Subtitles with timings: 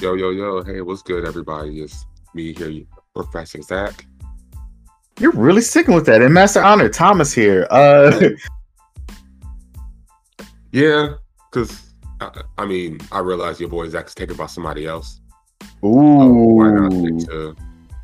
[0.00, 0.62] Yo, yo, yo.
[0.62, 1.80] Hey, what's good, everybody?
[1.80, 2.84] It's me here,
[3.16, 4.06] Professor Zach.
[5.18, 6.22] You're really sticking with that.
[6.22, 7.66] And Master Honor Thomas here.
[7.68, 8.30] Uh
[10.70, 11.14] Yeah,
[11.50, 15.20] because, I, I mean, I realize your boy Zach's taken by somebody else.
[15.84, 16.62] Ooh.
[16.62, 16.92] Not
[17.26, 17.56] to...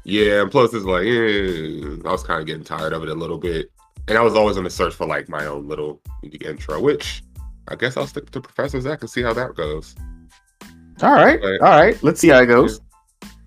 [0.02, 3.14] Yeah, and plus it's like, eh, I was kind of getting tired of it a
[3.14, 3.70] little bit.
[4.08, 6.00] And I was always on the search for like my own little
[6.40, 7.22] intro, which
[7.68, 9.94] I guess I'll stick to Professor Zach and see how that goes.
[11.04, 11.40] All right.
[11.40, 12.02] But- All right.
[12.02, 12.80] Let's see how it goes.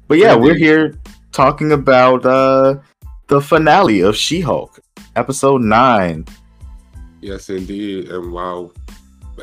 [0.07, 0.93] But yeah, we're here
[1.31, 2.75] talking about uh
[3.27, 4.79] the finale of She-Hulk,
[5.17, 6.25] episode 9.
[7.21, 8.09] Yes, indeed.
[8.09, 8.71] And wow.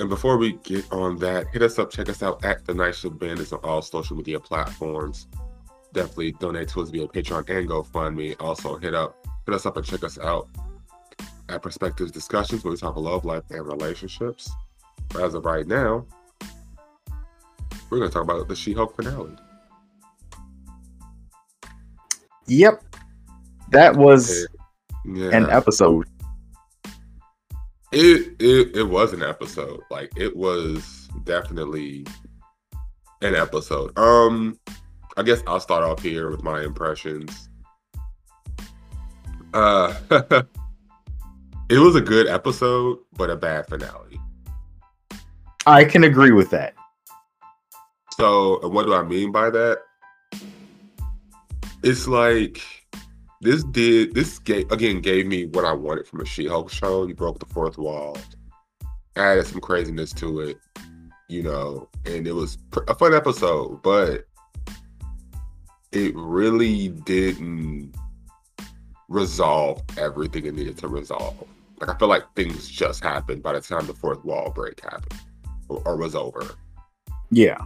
[0.00, 2.94] And before we get on that, hit us up, check us out at the Night
[2.94, 5.28] Shift Bandits on all social media platforms.
[5.92, 8.34] Definitely donate to us via Patreon and GoFundMe.
[8.40, 10.48] Also hit up, hit us up and check us out
[11.48, 14.50] at Perspectives Discussions where we talk love, life, and relationships.
[15.10, 16.06] But as of right now,
[17.90, 19.36] we're gonna talk about the She-Hulk finale.
[22.46, 22.82] Yep.
[23.70, 24.46] That was
[25.04, 25.30] Yeah.
[25.36, 26.06] an episode.
[27.92, 32.04] it, it it was an episode like it was definitely
[33.22, 34.58] an episode um
[35.16, 37.48] i guess i'll start off here with my impressions
[39.52, 39.94] uh
[41.68, 44.18] it was a good episode but a bad finale
[45.66, 46.74] I can agree with that.
[48.16, 49.78] So what do i mean by that
[51.82, 52.62] it's like
[53.44, 57.06] this did this gave, again gave me what I wanted from a She-Hulk show.
[57.06, 58.16] You broke the fourth wall,
[59.16, 60.58] added some craziness to it,
[61.28, 62.56] you know, and it was
[62.88, 64.24] a fun episode, but
[65.92, 67.94] it really didn't
[69.08, 71.46] resolve everything it needed to resolve.
[71.80, 75.20] Like I feel like things just happened by the time the fourth wall break happened
[75.68, 76.54] or, or was over,
[77.30, 77.58] Yeah.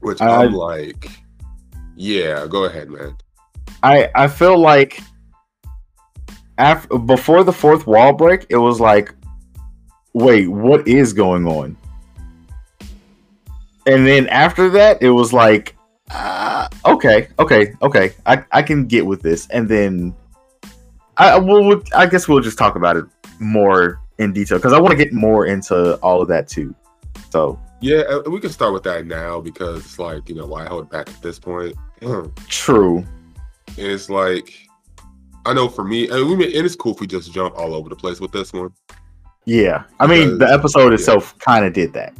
[0.00, 1.08] Which I- I'm like,
[1.96, 3.16] yeah, go ahead, man.
[3.82, 5.00] I I feel like
[6.58, 9.14] after before the fourth wall break, it was like,
[10.12, 11.76] wait, what is going on?
[13.86, 15.76] And then after that, it was like,
[16.10, 19.46] uh, okay, okay, okay, I I can get with this.
[19.50, 20.14] And then
[21.16, 21.64] I will.
[21.64, 23.04] we'll- I guess we'll just talk about it
[23.40, 26.74] more in detail because I want to get more into all of that too.
[27.30, 30.66] So Yeah, uh, we can start with that now because it's like, you know, why
[30.66, 31.76] hold back at this point?
[32.48, 32.98] True.
[32.98, 34.52] And it's like,
[35.46, 37.74] I know for me, and, we, may- and it's cool if we just jump all
[37.74, 38.72] over the place with this one.
[39.44, 40.94] Yeah, I mean the episode yeah.
[40.94, 42.14] itself kind of did that.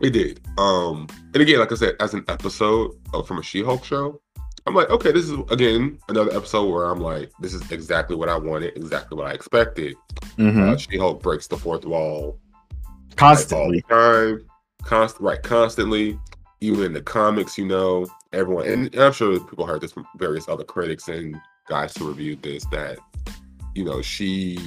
[0.00, 0.40] It did.
[0.58, 4.20] Um, and again, like I said, as an episode of, from a She-Hulk show,
[4.66, 8.28] I'm like, okay, this is again another episode where I'm like, this is exactly what
[8.28, 9.96] I wanted, exactly what I expected.
[10.38, 10.74] Mhm.
[10.74, 12.38] Uh, She-Hulk breaks the fourth wall
[13.08, 13.82] like, Constantly.
[13.90, 14.46] all the time,
[14.82, 16.18] const right, constantly.
[16.62, 20.48] Even in the comics, you know, everyone, and I'm sure people heard this from various
[20.48, 21.36] other critics and
[21.68, 22.98] guys who reviewed this that,
[23.74, 24.58] you know, she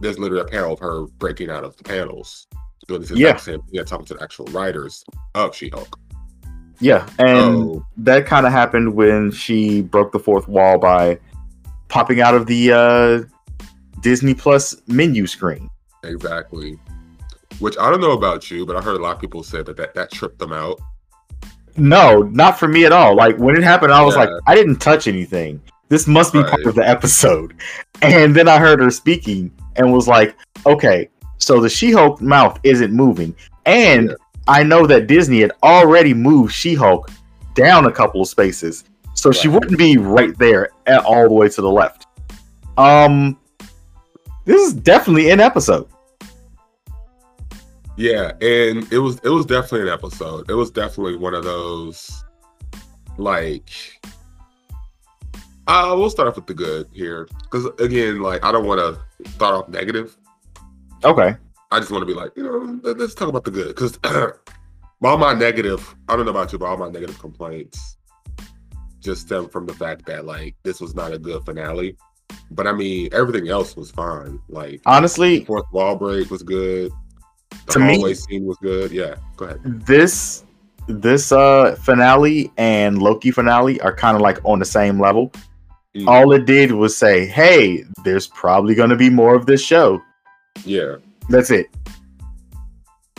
[0.00, 2.46] there's literally a panel of her breaking out of the panels,
[2.88, 3.36] doing this Yeah.
[3.36, 5.02] same thing, talking to the actual writers
[5.34, 5.98] of She-Hulk.
[6.80, 11.18] Yeah, and So that kind of happened when she broke the fourth wall by
[11.88, 13.66] popping out of the uh,
[14.02, 15.70] Disney Plus menu screen.
[16.02, 16.78] exactly,
[17.58, 19.76] which I don't know about you, but I heard a lot of people say that
[19.76, 20.80] that, that tripped them out.
[21.76, 23.16] No, not for me at all.
[23.16, 25.60] Like when it happened, I was like, I didn't touch anything.
[25.88, 27.54] This must be part of the episode.
[28.02, 32.58] And then I heard her speaking and was like, okay, so the She Hulk mouth
[32.62, 33.34] isn't moving.
[33.64, 34.16] And Yeah.
[34.46, 37.10] I know that Disney had already moved She Hulk
[37.54, 38.84] down a couple of spaces.
[39.14, 42.06] So she wouldn't be right there at all the way to the left.
[42.76, 43.38] Um,
[44.44, 45.88] this is definitely an episode.
[47.96, 50.50] Yeah, and it was it was definitely an episode.
[50.50, 52.24] It was definitely one of those
[53.18, 53.70] like
[55.68, 57.28] uh we'll start off with the good here.
[57.50, 58.98] Cause again, like I don't wanna
[59.34, 60.16] start off negative.
[61.04, 61.36] Okay.
[61.70, 63.74] I just want to be like, you know, let- let's talk about the good.
[63.76, 63.98] Cause
[65.02, 67.96] all my negative, I don't know about you, but all my negative complaints
[69.00, 71.96] just stem from the fact that like this was not a good finale.
[72.50, 74.40] But I mean everything else was fine.
[74.48, 76.90] Like Honestly, fourth wall break was good.
[77.66, 78.90] The To me- scene was good.
[78.92, 79.60] Yeah, go ahead.
[79.86, 80.44] this
[80.86, 85.32] this uh finale and Loki finale are kind of like on the same level.
[85.96, 86.06] Mm.
[86.08, 90.02] All it did was say, "Hey, there's probably going to be more of this show."
[90.64, 90.96] Yeah,
[91.28, 91.66] That's it.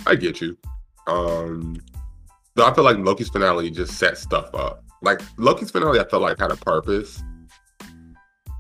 [0.05, 0.57] I get you.
[1.07, 1.77] Um,
[2.53, 4.83] though I feel like Loki's finale just set stuff up.
[5.01, 7.23] Like Loki's finale, I felt like had a purpose.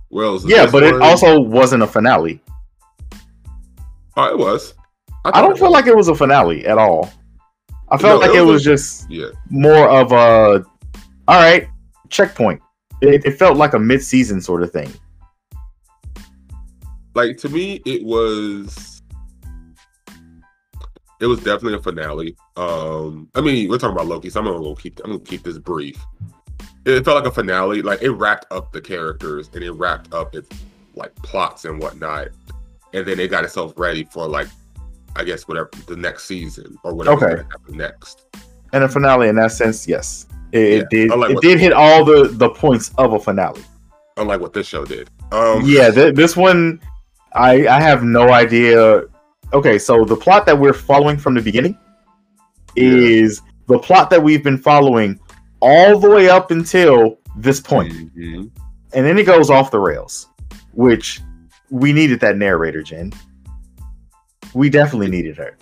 [0.09, 2.41] Well, Yeah, but it also wasn't a finale.
[4.17, 4.73] oh, it was.
[5.25, 5.73] I thought don't feel was.
[5.73, 7.11] like it was a finale at all.
[7.89, 9.27] I felt No, like it it was was just Yeah.
[9.49, 10.63] more of a
[11.27, 11.67] all right
[12.09, 12.61] checkpoint.
[13.01, 14.91] It, it felt like a mid-season sort of thing.
[17.15, 19.01] like to me it was
[21.21, 24.75] it was definitely a finale um i mean we're talking about loki so i'm gonna
[24.75, 25.97] keep i'm gonna keep this brief
[26.85, 30.35] it felt like a finale like it wrapped up the characters and it wrapped up
[30.35, 30.49] its
[30.95, 32.27] like plots and whatnot
[32.93, 34.47] and then it got itself ready for like
[35.15, 37.43] i guess whatever the next season or whatever Okay.
[37.69, 38.25] next
[38.73, 41.11] And a finale in that sense, yes, it, it did.
[41.11, 43.63] I like it did hit all the the points of a finale.
[44.17, 46.81] unlike what this show did um yeah, th- this one,
[47.33, 49.03] I I have no idea.
[49.53, 51.77] Okay, so the plot that we're following from the beginning
[52.75, 52.93] Yeah.
[53.23, 55.19] is the plot that we've been following
[55.61, 58.49] all the way up until this point, mhm.
[58.93, 60.27] and then it goes off the rails,
[60.73, 61.21] which
[61.71, 63.11] we needed that narrator, Jen.
[64.55, 65.57] We definitely needed her.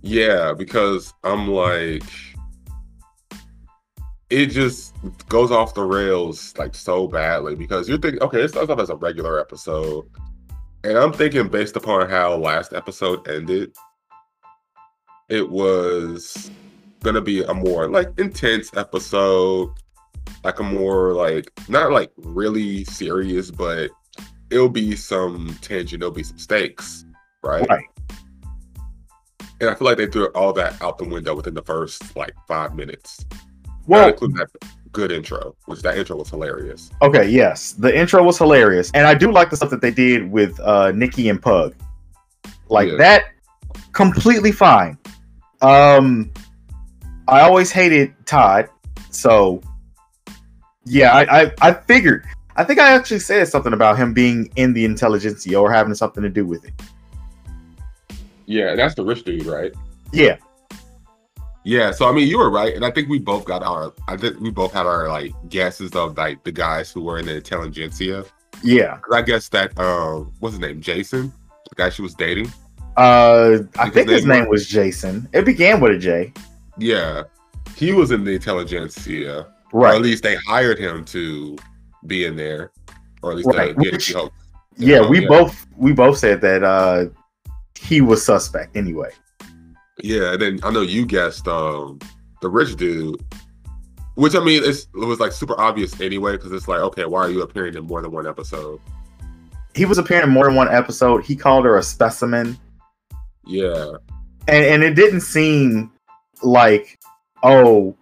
[0.00, 2.04] Yeah, because I'm like,
[4.30, 4.94] it just
[5.28, 8.90] goes off the rails like so badly because you're thinking, okay, it starts off as
[8.90, 10.08] a regular episode.
[10.84, 13.74] And I'm thinking, based upon how last episode ended,
[15.28, 16.50] it was
[17.02, 19.68] gonna be a more like intense episode,
[20.44, 23.90] like a more like not like really serious, but
[24.50, 27.04] it'll be some tension, there'll be some stakes,
[27.42, 27.68] right?
[27.68, 27.84] Right.
[29.62, 32.34] And I feel like they threw all that out the window within the first like
[32.48, 33.24] five minutes.
[33.86, 34.48] Well, including that
[34.90, 36.90] good intro, which that intro was hilarious.
[37.00, 37.70] Okay, yes.
[37.70, 38.90] The intro was hilarious.
[38.92, 41.76] And I do like the stuff that they did with uh Nikki and Pug.
[42.68, 42.96] Like Yeah.
[42.96, 43.24] that
[43.92, 44.98] completely fine.
[45.60, 46.32] Um
[47.28, 48.68] I always hated Todd.
[49.10, 49.62] So
[50.86, 52.24] yeah, I, I I figured
[52.56, 56.24] I think I actually said something about him being in the intelligentsia or having something
[56.24, 56.74] to do with it.
[58.46, 59.72] Yeah, that's the rich dude, right?
[60.12, 60.36] Yeah.
[61.64, 63.92] Yeah, so I mean, you were right, and I think we both got our.
[64.08, 67.26] I think we both had our like guesses of like the guys who were in
[67.26, 68.24] the intelligentsia.
[68.64, 71.32] Yeah, I guess that um, what's his name, Jason,
[71.68, 72.52] the guy she was dating.
[72.96, 75.28] Uh I Think his name name was Jason.
[75.32, 76.32] It began with a J.
[76.78, 77.22] Yeah,
[77.76, 79.94] he was in the intelligentsia, or Right.
[79.94, 81.56] at least they hired him to
[82.06, 82.72] be in there,
[83.22, 84.14] or at least Right, to get which-
[84.76, 85.28] Yeah, we yeah.
[85.28, 87.06] both we both said that uh
[87.82, 89.10] he was suspect anyway.
[90.02, 91.98] Yeah, and then I know you guessed um
[92.40, 93.22] the rich dude,
[94.14, 97.20] which I mean it's, it was like super obvious anyway because it's like okay, why
[97.20, 98.80] are you appearing in more than one episode?
[99.74, 101.24] He was appearing in more than one episode.
[101.24, 102.58] He called her a specimen,
[103.46, 103.92] Yeah,
[104.48, 105.90] and and it didn't seem
[106.42, 107.00] like
[107.42, 107.96] oh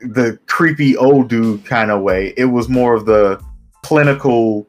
[0.00, 2.34] the creepy old dude kind of way.
[2.36, 3.42] It was more of the
[3.84, 4.66] clinical.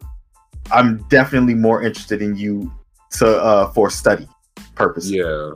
[0.72, 2.72] I'm definitely more interested in you
[3.12, 4.28] to uh for study
[4.76, 5.12] purposes.
[5.12, 5.52] yeah,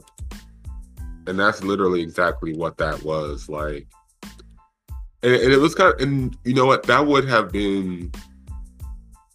[1.27, 3.87] and that's literally exactly what that was like.
[5.21, 8.11] And, and it was kind of, and you know what, that would have been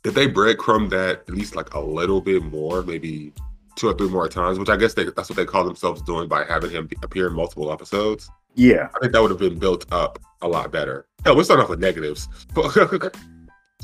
[0.02, 3.32] Did they breadcrumb that at least like a little bit more, maybe
[3.76, 6.28] two or three more times, which I guess they, that's what they call themselves doing
[6.28, 8.28] by having him appear in multiple episodes.
[8.54, 8.88] Yeah.
[8.94, 11.06] I think that would have been built up a lot better.
[11.24, 12.28] Hell, we're starting off with negatives.
[12.50, 13.12] starting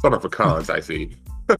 [0.02, 1.16] off with cons, I see.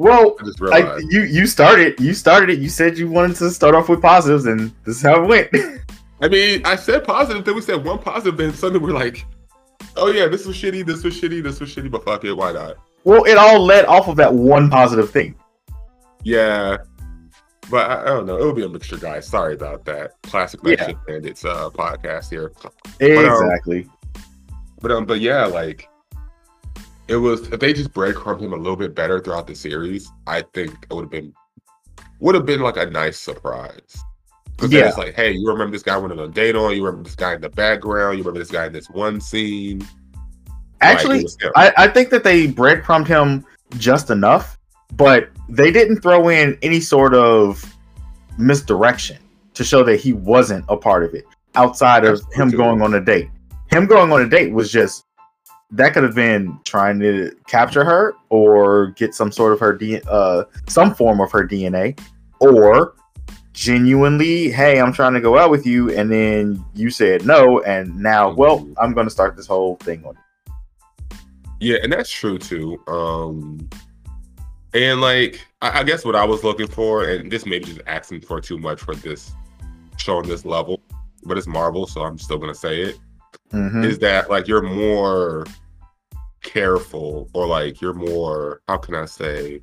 [0.00, 2.58] Well, I just I, you you started you started it.
[2.58, 5.48] You said you wanted to start off with positives, and this is how it went.
[6.22, 9.26] I, mean, I said positive, then we said one positive, then suddenly we're like,
[9.96, 12.52] oh yeah, this was shitty, this was shitty, this was shitty, but fuck it, why
[12.52, 12.76] not?
[13.04, 15.34] well, it all led off of that one positive thing.
[16.22, 16.78] Yeah.
[17.70, 18.38] But I, I don't know.
[18.38, 19.26] It will be a mixture, guys.
[19.28, 20.12] Sorry about that.
[20.22, 20.76] Classic Yeah.
[20.76, 22.52] Nation Bandits uh, podcast here.
[22.64, 22.70] um,
[23.00, 23.86] Exactly.
[24.80, 25.88] But um, but yeah, like
[27.10, 30.42] it was if they just breadcrumbed him a little bit better throughout the series, I
[30.54, 31.34] think it would have been
[32.20, 33.96] would have been like a nice surprise.
[34.54, 34.88] Because Yeah.
[34.88, 37.16] it's like, hey, you remember this guy went on a date on, you remember this
[37.16, 39.86] guy in the background, you remember this guy in this one scene.
[40.82, 41.50] Actually, him.
[41.56, 43.44] I, I think that they breadcrumbed him
[43.78, 44.58] just enough,
[44.96, 47.64] but they didn't throw in any sort of
[48.38, 49.18] misdirection
[49.54, 51.24] to show that he wasn't a part of it
[51.54, 53.30] outside of That's him going on a date.
[53.70, 55.06] Him going on a date was just
[55.72, 60.00] that could have been trying to capture her or get some sort of her D,
[60.08, 61.98] uh some form of her DNA
[62.40, 62.94] or
[63.52, 67.94] genuinely hey i'm trying to go out with you and then you said no and
[67.98, 68.74] now well Mhm.
[68.80, 70.16] i'm going to start this whole thing on
[71.58, 72.78] Yeah, and that's true too.
[72.86, 73.68] Um
[74.72, 78.22] and like I, I guess what I was looking for, and this maybe just asking
[78.22, 79.32] for too much for this
[79.98, 80.80] show on this level,
[81.24, 82.98] but it's Marvel, so I'm still gonna say it.
[83.52, 83.84] Mhm.
[83.84, 85.44] Is that like you're more
[86.42, 89.60] careful or like you're more how can I say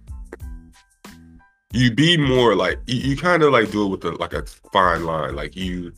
[1.74, 4.44] you be more like you, you kind of like do it with a, like a
[4.72, 5.92] fine line like you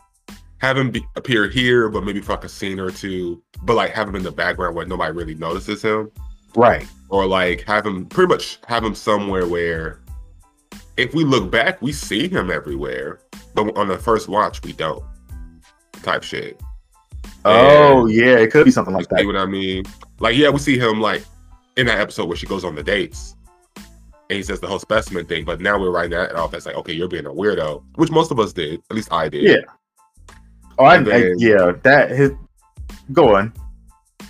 [0.60, 3.92] have him be, appear here, but maybe for like a scene or two, but like
[3.92, 6.12] have him in the background where nobody really notices him,
[6.54, 6.86] Right.
[7.10, 10.02] or like have him pretty much have him somewhere where,
[10.98, 13.20] if we look back, we see him everywhere,
[13.56, 15.02] but on the first watch we don't.
[16.04, 16.60] Type shit.
[17.46, 19.20] Oh yeah, it could be something like that.
[19.20, 19.86] You see what I mean?
[20.20, 21.24] Like, yeah, we see him like
[21.78, 23.36] in that episode where she goes on the dates.
[24.30, 26.76] And he says the whole specimen thing, but now we're writing that off as like,
[26.76, 28.80] okay, you're being a weirdo, which most of us did.
[28.92, 29.44] At least I did.
[29.44, 30.36] Yeah.
[30.78, 32.32] Oh, I, And I- yeah, that his
[33.12, 33.54] go on.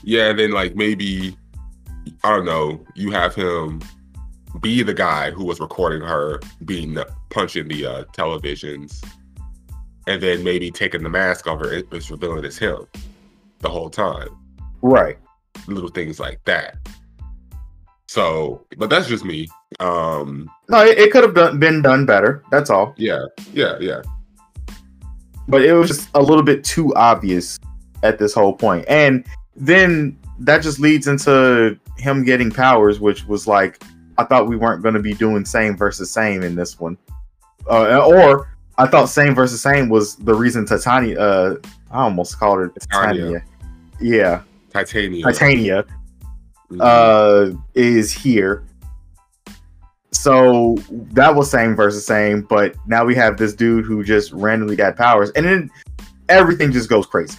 [0.04, 1.38] Yeah, and then like maybe
[2.24, 3.82] I don't know, you have him
[4.62, 6.98] be the guy who was recording her being
[7.30, 9.04] punching the uh, televisions,
[10.10, 12.86] and then maybe taking the mask off her, it- it's revealing it's him
[13.60, 14.30] the whole time.
[14.82, 15.18] Right.
[15.68, 16.78] Little things like that.
[18.08, 19.48] So, but that's just me.
[19.80, 22.44] Um, No, it, it could have done, been done better.
[22.50, 22.96] That's all.
[22.98, 23.24] yeah,
[23.54, 24.02] yeah, yeah,
[25.48, 27.60] But it was just a little bit too obvious
[28.02, 28.86] at this whole point.
[28.88, 33.84] And then that just leads into him getting powers, which was like
[34.18, 36.98] I thought we weren't going to be doing same versus same in this one,
[37.70, 38.48] uh, or
[38.80, 41.20] I thought same versus same was the reason Titania.
[41.20, 41.56] Uh,
[41.92, 43.22] I almost called her Titania.
[43.22, 43.44] Titania.
[44.00, 45.24] Yeah, Titania.
[45.26, 45.86] Titania
[46.72, 46.80] Mhm.
[46.82, 48.64] uh is here.
[50.12, 50.78] So
[51.12, 54.96] that was same versus same, but now we have this dude who just randomly got
[54.96, 55.70] powers, and then
[56.30, 57.38] everything just goes crazy.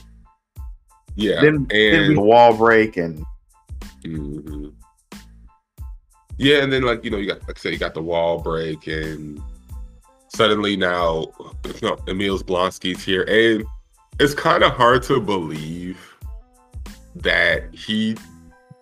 [1.17, 3.25] yeah, then, then the wall break, and
[4.05, 4.73] Mhm.
[6.39, 8.41] Yeah, and then like you know, you got like I said, you got the wall
[8.41, 9.41] break, and
[10.31, 11.27] suddenly now,
[11.65, 13.65] you know, Emil's Blonsky's here, and
[14.19, 15.99] it's kind of hard to believe
[17.17, 18.17] that he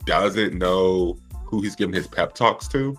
[0.05, 2.99] doesn't know who he's giving his pep talks to,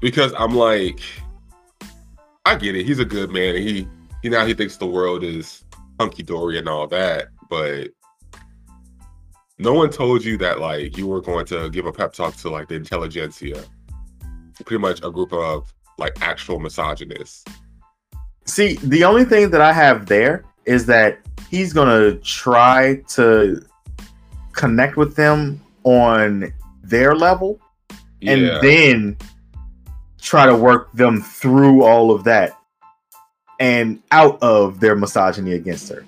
[0.00, 1.00] because I'm like,
[2.44, 3.88] I get it, he's a good man, he,
[4.22, 5.64] he now he thinks the world is
[5.98, 7.90] hunky dory and all that, but
[9.58, 12.50] no one told you that like you were going to give a pep talk to
[12.50, 13.64] like the intelligentsia
[14.64, 15.72] pretty much a group of
[16.02, 17.44] like actual misogynists
[18.44, 21.18] see, the only thing that I have there is that
[21.50, 23.64] he's gonna try to
[24.52, 27.60] connect with them on their level,
[28.22, 29.16] and then
[30.20, 32.56] try to work them through all of that
[33.58, 36.04] and out of their misogyny against her.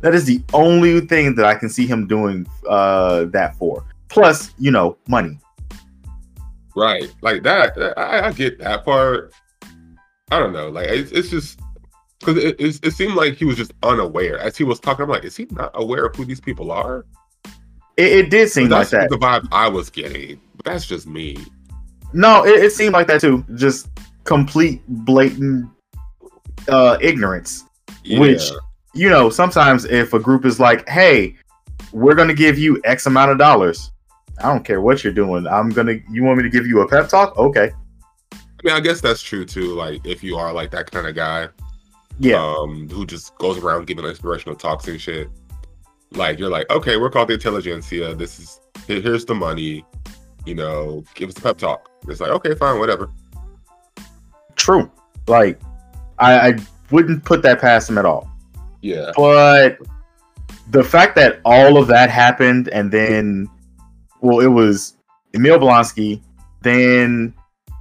[0.00, 3.84] That is the only thing that I can see him doing uh, that for.
[4.08, 5.38] Plus, you know, money.
[6.78, 9.32] Right like that I, I get that part
[10.30, 11.58] i don't know like it's, it's just
[12.20, 15.10] because it, it, it seemed like he was just unaware as he was talking i'm
[15.10, 17.04] like is he not aware of who these people are
[17.96, 19.10] It, it did seem like that.
[19.10, 21.36] the vibe i was getting but that's just me
[22.14, 23.44] No, it, it seemed like that too.
[23.54, 23.88] Just
[24.24, 25.68] complete, blatant
[26.66, 27.64] uh, ignorance.
[28.02, 28.18] yeah.
[28.20, 28.50] Which-
[28.94, 31.36] You know, sometimes if a group is like, "Hey,
[31.92, 33.92] we're gonna give you X amount of dollars,"
[34.42, 35.46] I don't care what you're doing.
[35.46, 35.96] I'm gonna.
[36.10, 37.36] You want me to give you a pep talk?
[37.38, 37.70] Okay.
[38.32, 41.14] i mean i guess that's true too like if you are like that kind of
[41.14, 41.48] guy
[42.18, 42.42] Yeah.
[42.42, 45.28] um, who just goes around giving inspirational talks and shit.
[46.12, 48.14] Like you're like, okay, we're called the intelligentsia.
[48.16, 49.84] This is here's the money.
[50.46, 51.88] You know, give us a pep talk.
[52.08, 53.10] It's like, okay, fine, whatever.
[54.56, 54.90] True.
[55.26, 55.60] Like,
[56.18, 56.54] I, I
[56.90, 58.30] wouldn't put that past him at all.
[58.80, 59.78] Yeah, But
[60.70, 63.48] the fact that all of that happened and then,
[64.20, 64.96] well, it was
[65.34, 66.20] Emil Blonsky,
[66.62, 67.34] then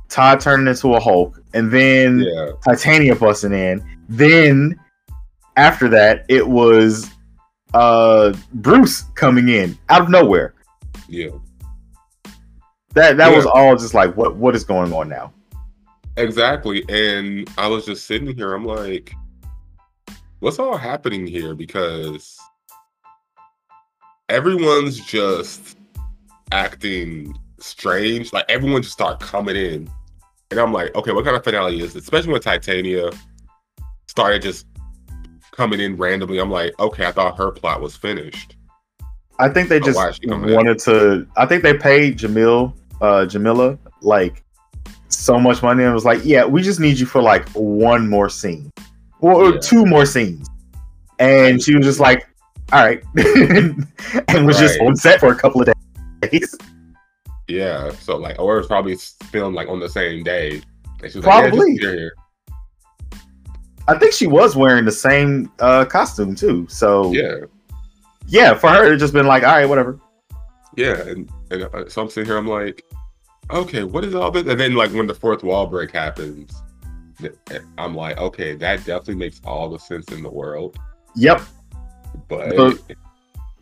[0.09, 3.83] Todd turning into a Hulk, and then yeah, Titania busting in.
[4.09, 4.79] Then
[5.55, 7.09] after that, it was
[7.73, 10.53] uh Bruce coming in out of nowhere.
[11.07, 11.29] yeah.
[12.93, 15.31] That that was all just like what what is going on now?
[16.15, 16.83] Exactly.
[16.89, 18.55] And I was just sitting here.
[18.55, 19.13] I'm like,
[20.39, 21.53] what's all happening here?
[21.53, 22.39] Because
[24.29, 25.76] everyone's just
[26.51, 28.33] acting strange.
[28.33, 29.89] Like everyone just start coming in.
[30.51, 32.03] And I'm like, okay, what kind of finale is this?
[32.03, 33.11] Especially when Titania
[34.07, 34.65] started just
[35.51, 36.39] coming in randomly.
[36.39, 38.55] I'm like, okay, I thought her plot was finished.
[39.39, 40.55] I think they just why is she coming in?
[40.55, 41.27] wanted to.
[41.35, 44.43] I think they paid Jamil, uh, Jameela, like
[45.09, 48.29] so much money and was like, "Yeah, we just need you for like one more
[48.29, 48.71] scene,
[49.19, 49.59] or Yeah.
[49.59, 50.47] two more scenes."
[51.19, 52.27] And she was just like,
[52.71, 53.03] "All right,"
[54.27, 55.75] and was just on set for a couple of days.
[57.47, 57.91] Yeah.
[57.91, 58.95] So like, or it was probably
[59.31, 60.61] filmed like on the same day.
[61.01, 61.77] And she was like, Probably.
[61.79, 62.13] yeah, here.
[63.87, 66.67] I think she was wearing the same uh, costume too.
[66.69, 67.35] So yeah.
[68.27, 68.53] Yeah.
[68.55, 69.99] for her, it just been like, "All right, whatever."
[70.75, 72.83] Yeah, and, and uh, so I'm sitting here, I'm like,
[73.49, 74.45] okay, what is all this?
[74.45, 76.53] And then like when the fourth wall break happens,
[77.77, 80.77] I'm like, okay, that definitely makes all the sense in the world.
[81.15, 81.41] Yep.
[82.27, 82.77] But So-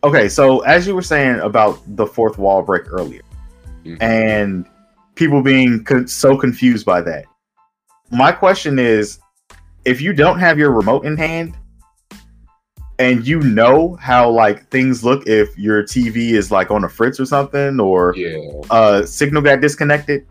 [0.05, 3.23] Okay, so as you were saying about the fourth wall break earlier,
[3.83, 3.97] Mhm.
[4.01, 4.65] and
[5.15, 7.25] people being con- so confused by that,
[8.11, 9.17] my question is,
[9.83, 11.55] if you don't have your remote in hand,
[12.99, 17.19] and you know how like things look if your TV is like on a fritz
[17.19, 18.37] or something, or yeah,
[18.69, 20.27] uh signal got disconnected,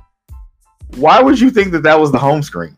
[0.98, 2.76] why would you think that that was the home screen?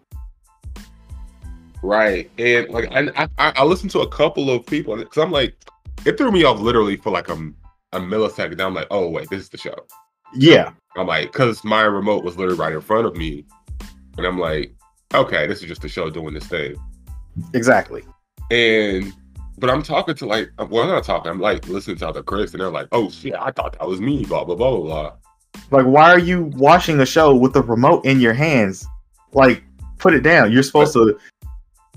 [1.83, 2.31] right.
[2.39, 5.55] And like, I I, I listened to a couple of people because I'm like,
[6.07, 7.35] it threw me off literally for like a,
[7.93, 8.61] a millisecond.
[8.61, 9.77] I'm like, oh wait, this is the show.
[10.35, 13.45] Yeah, I'm like, because my remote was literally right in front of me,
[14.17, 14.75] and I'm like,
[15.15, 16.77] okay, this is just the show doing this thing.
[17.55, 18.05] exactly.
[18.51, 19.13] And
[19.59, 21.31] but I'm talking to like, well, I'm not talking.
[21.31, 24.01] I'm like listening to other critics, and they're like, oh shit, I thought that was
[24.01, 24.25] me.
[24.25, 25.13] Blah blah blah blah blah.
[25.71, 28.87] Like, why are you watching a show with the remote in your hands?
[29.33, 29.63] Like,
[29.99, 30.53] put it down.
[30.53, 31.19] You're supposed to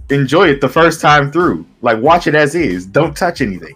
[0.09, 1.65] enjoy it the first time through.
[1.81, 2.85] Like, watch it as is.
[2.85, 3.75] Don't touch anything.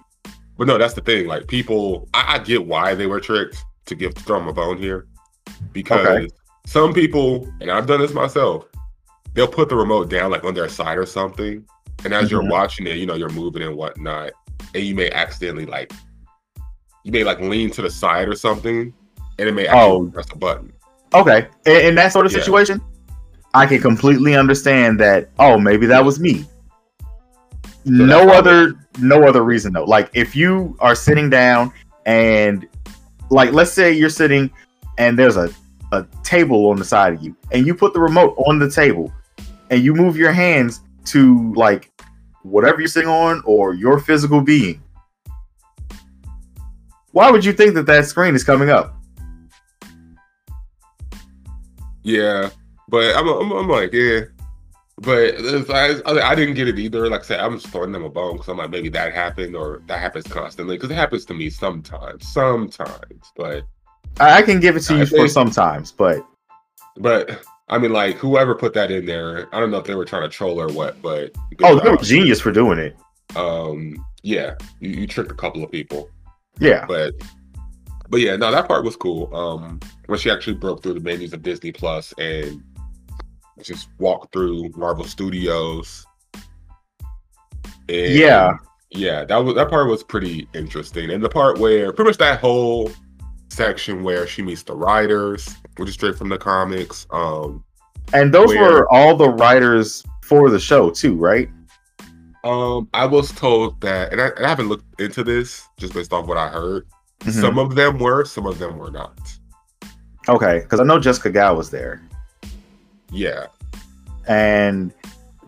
[0.64, 1.28] But no, that's the thing.
[1.28, 4.78] Like people, I, I get why they were tricked to give throw them a bone
[4.78, 5.08] here,
[5.74, 6.28] because Okay.
[6.66, 8.64] some people, and I've done this myself,
[9.34, 11.66] they'll put the remote down like on their side or something,
[12.06, 12.50] and as you're Mhm.
[12.52, 14.32] watching it, you know, you're moving and whatnot,
[14.74, 15.92] and you may accidentally like,
[17.04, 18.94] you may like lean to the side or something,
[19.40, 20.12] and it may actually Oh.
[20.14, 20.72] press a button.
[21.14, 21.46] Okay.
[21.66, 22.40] In, in that sort of Yeah.
[22.40, 22.80] situation,
[23.54, 25.30] I can completely understand that.
[25.40, 26.46] Oh, maybe that was me.
[27.86, 29.84] No that's other, no other reason though.
[29.86, 31.72] Like, if you are sitting down
[32.06, 32.68] and,
[33.30, 34.52] like, let's say you're sitting
[34.98, 35.50] and there's a
[35.94, 39.14] a table on the side of you, and you put the remote on the table,
[39.70, 41.92] and you move your hands to like
[42.42, 44.82] whatever you're sitting on or your physical being.
[47.12, 48.96] Why would you think that that screen is coming up?
[52.02, 52.50] Yeah,
[52.90, 54.22] but I'm, I'm, I'm like, yeah.
[55.04, 55.36] But
[55.70, 57.10] I, I, didn't get it either.
[57.10, 59.56] Like I said, I'm just throwing them a bone because I'm like, maybe that happened
[59.56, 63.32] or that happens constantly because it happens to me sometimes, sometimes.
[63.36, 63.64] But,
[64.20, 66.26] I, I can give it to I you for think- sometimes, but
[66.98, 70.06] but I mean, like whoever put that in there, I don't know if they were
[70.06, 71.32] trying to troll or what, but
[71.64, 72.96] oh, they were genius for doing it.
[73.36, 76.10] um, yeah, you, you tricked a couple of people,
[76.60, 77.14] Yeah, but,
[78.10, 79.36] but yeah, no, that part was cool.
[79.36, 82.64] Um, when she actually broke through the menus of Disney Plus and
[83.62, 86.06] just walk through Marvel Studios.
[87.90, 88.54] And Yeah.
[88.92, 92.40] yeah, that was that part was pretty interesting, and the part where pretty much that
[92.40, 92.92] whole
[93.50, 97.06] section where she meets the writers, which is straight from the comics.
[97.12, 97.64] Um,
[98.14, 101.50] and those Where- were all the writers for the show too, right?
[102.46, 106.12] um, I was told that, and I, and I haven't looked into this just based
[106.12, 106.86] off what I heard.
[107.22, 107.40] Mhm.
[107.40, 109.18] Some of them were, some of them were not.
[110.28, 112.02] Okay, because I know Jessica Gao was there,
[113.14, 113.46] Yeah,
[114.28, 114.94] and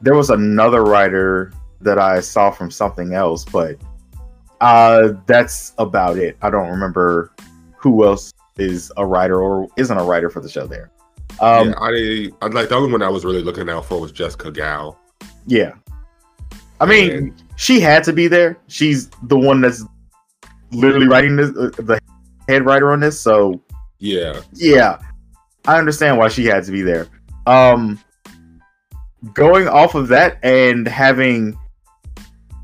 [0.01, 1.51] there was another writer
[1.82, 3.78] that I saw from something else, but
[4.62, 6.38] uh, that's about it.
[6.41, 7.32] I don't remember
[7.78, 10.91] who else is a writer or isn't a writer for the show there.
[11.41, 11.75] Um, yeah.
[11.80, 14.95] I, I like the only one I was really looking out for was Jessica Gao.
[15.45, 15.73] yeah.
[16.82, 18.58] I mean, And- she had to be there.
[18.67, 19.84] She's the one that's
[20.71, 21.99] literally writing this, uh, the
[22.49, 23.19] head writer on this.
[23.19, 23.62] So
[23.99, 24.99] yeah, yeah,
[25.65, 27.08] I understand why she had to be there.
[27.48, 28.00] Um,
[29.34, 31.58] going off of that and having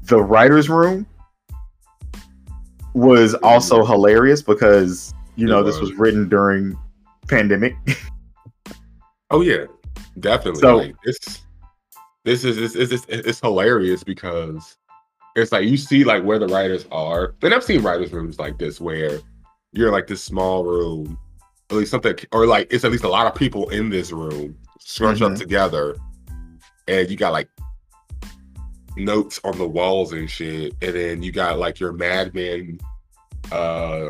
[0.03, 1.05] the writers' room
[2.93, 5.93] was also hilarious because you know this was.
[5.93, 6.77] written during
[7.27, 7.75] pandemic.
[9.33, 9.63] Oh yeah,
[10.19, 10.59] definitely.
[10.59, 11.17] So- like, this,
[12.25, 14.77] this is it's, it's, it's hilarious because
[15.37, 18.57] it's like you see like where the writers are, and I've seen writers' rooms like
[18.57, 19.19] this where
[19.71, 21.17] you're like this small room,
[21.69, 24.57] at least something, or like it's at least a lot of people in this room
[24.83, 25.37] scrunched up Mhm.
[25.37, 25.95] together,
[26.87, 27.49] and you got like
[28.97, 32.79] notes on the walls and shit, and then you got like your Madman,
[33.51, 34.09] uh,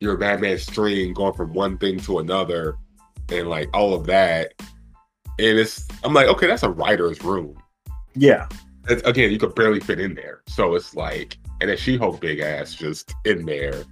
[0.00, 2.76] your Madman string going from one thing to another
[3.30, 4.52] and like all of that.
[5.38, 7.56] And it's I'm like, okay, that's a writer's room.
[8.14, 8.48] yeah,
[8.88, 10.42] It's, again, you could barely fit in there.
[10.48, 13.82] So it's like, and then she Hulk big ass just in there.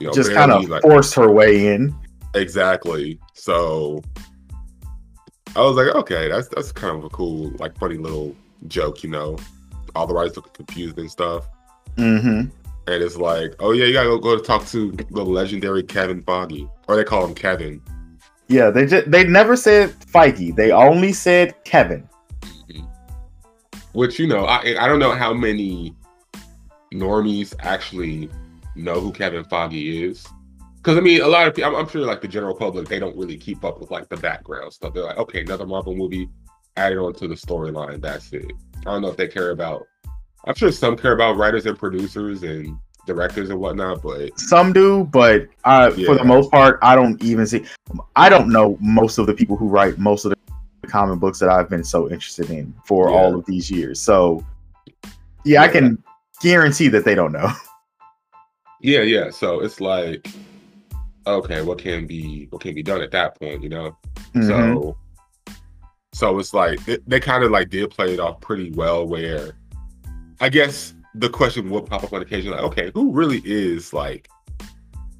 [0.00, 1.94] You know, just kind of like forced her way in.
[2.34, 3.18] exactly.
[3.34, 4.02] So
[5.56, 8.36] I was like, okay, that's that's kind of a cool, like funny little
[8.68, 9.38] joke, you know.
[9.94, 11.48] All the writers looking confused and stuff.
[11.96, 12.42] hmm
[12.86, 16.22] And it's like, oh yeah, you gotta go, go to talk to the legendary Kevin
[16.22, 16.70] Feige.
[16.86, 17.80] Or they call him Kevin.
[18.48, 20.54] Yeah, they just they never said Feige.
[20.54, 22.06] They only said Kevin.
[23.92, 25.94] Which you know, I I don't know how many
[26.92, 28.28] normies actually
[28.74, 30.26] know who Kevin Feige is,
[30.86, 33.00] Because I mean, a lot of people, I'm, I'm sure like the general public, they
[33.00, 34.94] don't really keep up with like the background stuff.
[34.94, 36.28] They're like, okay, another Marvel movie
[36.76, 38.00] added onto the storyline.
[38.00, 38.52] That's it.
[38.78, 39.84] I don't know if they care about.
[40.44, 45.02] I'm sure some care about writers and producers and directors and whatnot, but Some do,
[45.02, 47.64] but uh, for the most part, I don't even see.
[48.14, 50.34] I don't know most of the people who write most of
[50.82, 53.16] the comic books that I've been so interested in for Yeah.
[53.16, 54.00] all of these years.
[54.00, 54.46] So,
[55.44, 56.00] yeah, I can
[56.40, 57.50] guarantee that they don't know.
[58.80, 59.30] yeah, yeah.
[59.30, 60.28] So it's like,
[61.26, 63.96] okay, what can be what can be done at that point, you know?
[64.34, 64.46] Mhm.
[64.46, 64.96] So,
[66.12, 69.06] so it's like they, they kind of like did play it off pretty well.
[69.06, 69.56] Where
[70.40, 74.28] I guess the question would pop up on occasion, like, okay, who really is like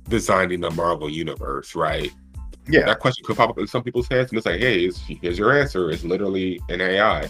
[0.09, 2.13] designing the Marvel universe, right?
[2.69, 4.99] yeah, That question could pop up in some people's heads, and it's like, hey, it's,
[4.99, 5.91] here's your answer.
[5.91, 7.29] It's literally an AI.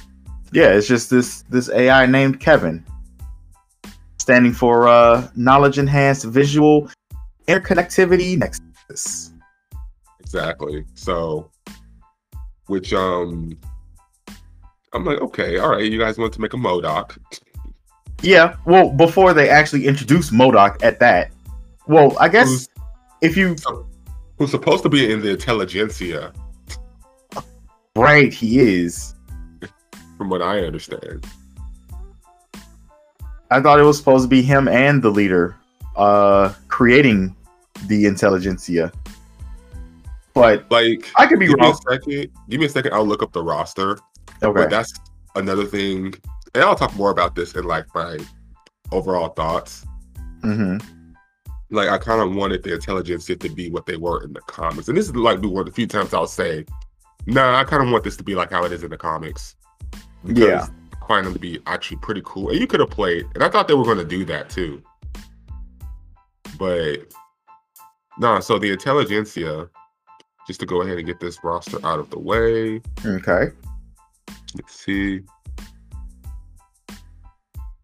[0.52, 2.84] yeah, it's just this this AI named Kevin,
[4.18, 6.90] standing for uh, knowledge enhanced visual
[7.48, 8.36] interconnectivity
[10.20, 10.84] Exactly.
[10.94, 11.50] So,
[12.66, 13.58] which um,
[14.92, 17.18] I'm like, okay, all right, you guys want to make a MODOK?
[18.22, 21.30] Yeah, well, before they actually introduced MODOK at that,
[21.86, 22.68] well, I guess Who's,
[23.20, 23.56] if you
[24.38, 26.32] who's supposed to be in the intelligentsia,
[27.94, 29.14] right, he is.
[30.16, 31.26] from what I understand.
[33.50, 35.56] I thought it was supposed to be him and the leader
[35.94, 37.34] uh creating
[37.86, 38.92] the intelligentsia.
[40.34, 41.80] But Like, I could be give me a wrong.
[41.88, 42.28] second.
[42.48, 42.92] Give me a second.
[42.92, 43.98] I'll look up the roster.
[44.42, 44.52] Okay.
[44.62, 44.92] But that's
[45.34, 46.14] another thing,
[46.54, 48.18] and I'll talk more about this in like my
[48.92, 49.84] overall thoughts.
[50.42, 50.76] hmm
[51.70, 54.88] Like, I kind of wanted the intelligentsia to be what they were in the comics,
[54.88, 56.64] and this is like one of the few times I'll say,
[57.26, 59.56] "Nah, I kind of want this to be like how it is in the comics."
[60.24, 60.66] Because Yeah.
[61.02, 63.48] I find them to be actually pretty cool, and you could have played, and I
[63.48, 64.82] thought they were going to do that too.
[66.58, 67.12] But
[68.18, 69.68] nah, so the intelligentsia,
[70.46, 72.80] just to go ahead and get this roster out of the way.
[73.04, 73.52] Okay.
[74.54, 75.22] Let's see.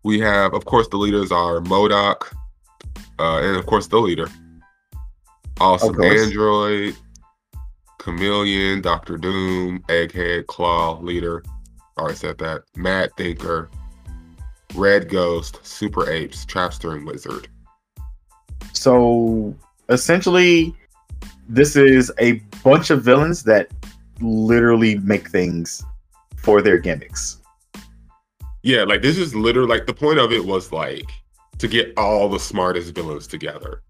[0.04, 2.32] We have, of course, the leaders are MODOK,
[3.18, 4.28] uh, and of course, the leader.
[5.60, 6.00] Awesome.
[6.02, 6.96] Android,
[7.98, 11.44] Chameleon, Doctor Doom, Egghead, Klaw, leader.
[11.98, 12.62] Already said that.
[12.74, 13.70] Mad Thinker,
[14.74, 17.48] Red Ghost, Super Apes, Trapster, and Wizard.
[18.72, 19.54] So
[19.88, 20.74] essentially
[21.48, 23.68] this is a bunch of villains that
[24.20, 25.84] literally make things
[26.36, 27.38] for their gimmicks.
[28.62, 31.10] Yeah, like this is literally like the point of it was like
[31.58, 33.82] to get all the smartest villains together.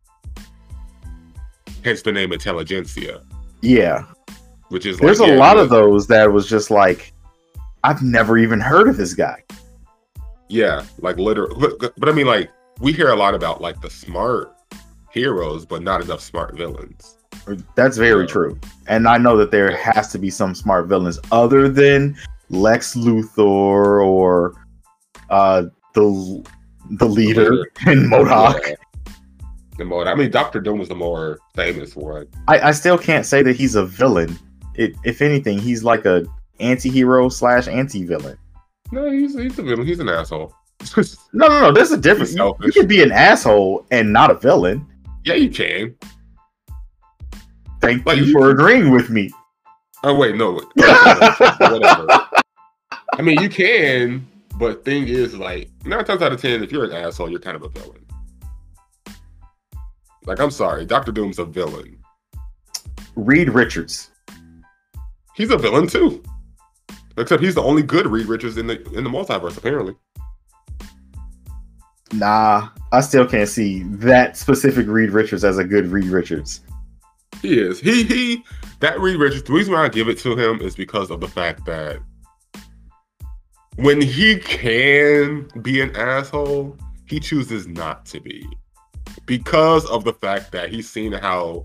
[1.84, 3.22] Hence the name Intelligentsia.
[3.60, 4.04] Yeah.
[4.68, 7.12] which is There's like, a yeah, lot of those that was just like
[7.84, 9.42] I've never even heard of this guy.
[10.48, 12.50] yeah like literally but, but i mean like
[12.80, 14.52] we hear a lot about like the smart
[15.12, 17.16] heroes but not enough smart villains
[17.74, 18.58] That's very true.
[18.86, 22.16] And I know that there has to be some smart villains other than
[22.50, 24.54] Lex Luthor or
[25.30, 26.44] uh the
[26.90, 28.66] the leader in MODOK.
[28.66, 28.74] Yeah.
[29.78, 33.24] the more i mean dr doom was the more famous one I, I still can't
[33.24, 34.38] say that he's a villain.
[34.74, 36.26] It, if anything, he's like a
[36.60, 38.38] anti-hero slash anti-villain.
[38.90, 40.54] no he's he's a villain he's an asshole
[41.32, 41.72] No, no, no.
[41.72, 42.34] There's a difference.
[42.34, 44.86] You, you can be an asshole and not a villain.
[45.24, 45.94] Yeah you can
[47.80, 49.30] Thank Like, you you for agreeing with me.
[50.04, 52.06] oh wait no whatever
[53.14, 54.26] i mean you can
[54.58, 57.56] but thing is like nine times out of ten if you're an asshole you're kind
[57.56, 58.04] of a villain
[60.26, 61.98] like i'm sorry dr doom's a villain
[63.14, 64.10] Reed Richards.
[65.36, 66.22] He's a villain too.
[67.18, 69.94] Except he's the only good Reed Richards in the in the multiverse, apparently.
[72.12, 76.60] Nah, I still can't see that specific Reed Richards as a good Reed Richards.
[77.40, 77.80] He is.
[77.80, 78.44] He he
[78.80, 81.28] that Reed Richards, the reason why I give it to him is because of the
[81.28, 81.98] fact that
[83.76, 88.46] when he can be an asshole, he chooses not to be.
[89.24, 91.64] Because of the fact that he's seen how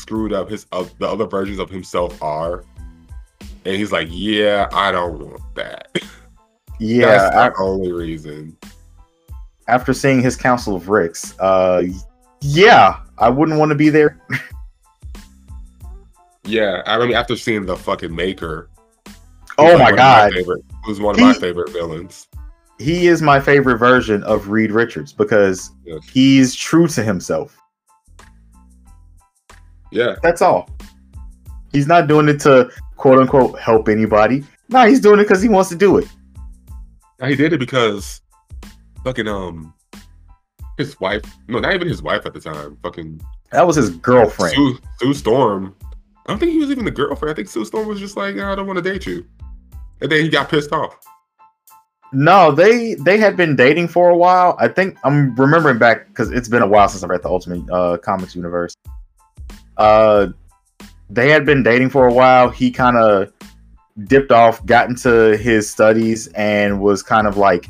[0.00, 2.64] screwed up his uh, the other versions of himself are.
[3.64, 5.88] And he's like, yeah, I don't want that.
[6.80, 8.56] Yeah, That's I- the only reason.
[9.68, 11.82] After seeing his Council of Ricks, uh,
[12.40, 14.20] yeah, I wouldn't want to be there.
[16.46, 18.68] Yeah, I mean, after seeing the fucking Maker.
[19.56, 22.28] Oh like my god, favorite, who's one of my favorite villains.
[22.78, 26.00] he is my favorite version of Reed Richards because Yes.
[26.12, 27.56] he's true to himself.
[29.90, 30.68] Yeah, That's all.
[31.72, 34.44] He's not doing it to quote unquote help anybody.
[34.68, 36.06] No, he's doing it because he wants to do it.
[37.26, 38.20] He did it because
[39.04, 39.74] fucking um
[40.76, 43.20] his wife, no, not even his wife at the time, fucking
[43.52, 44.54] That was his girlfriend.
[44.54, 45.76] Sue, Sue Storm.
[46.26, 47.32] I don't think he was even the girlfriend.
[47.32, 49.24] I think Sue Storm was just like, I don't want to date you.
[50.00, 50.98] And then he got pissed off.
[52.12, 54.56] No, they they had been dating for a while.
[54.58, 57.68] I think I'm remembering back because it's been a while since I read the Ultimate
[57.70, 58.74] uh, Comics universe.
[59.76, 60.28] Uh,
[61.10, 62.50] they had been dating for a while.
[62.50, 63.32] He kind of
[64.04, 67.66] dipped off, got into his studies, and was kind of like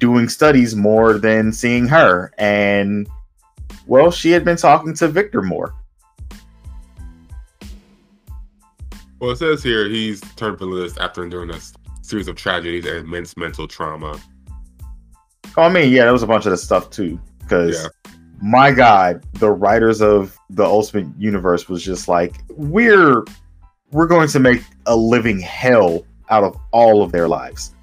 [0.00, 2.32] doing studies more than seeing her.
[2.38, 3.08] And
[3.86, 5.74] well, she had been talking to Victor more.
[9.20, 11.60] Well, it says here he's turned villainous after enduring a
[12.02, 14.18] series of tragedies and immense mental trauma.
[15.56, 17.20] Oh, I mean, yeah, there was a bunch of this stuff too.
[17.40, 18.12] Because yeah.
[18.40, 23.24] my God, the writers of the Ultimate Universe was just like, we're
[23.92, 27.74] we're going to make a living hell out of all of their lives.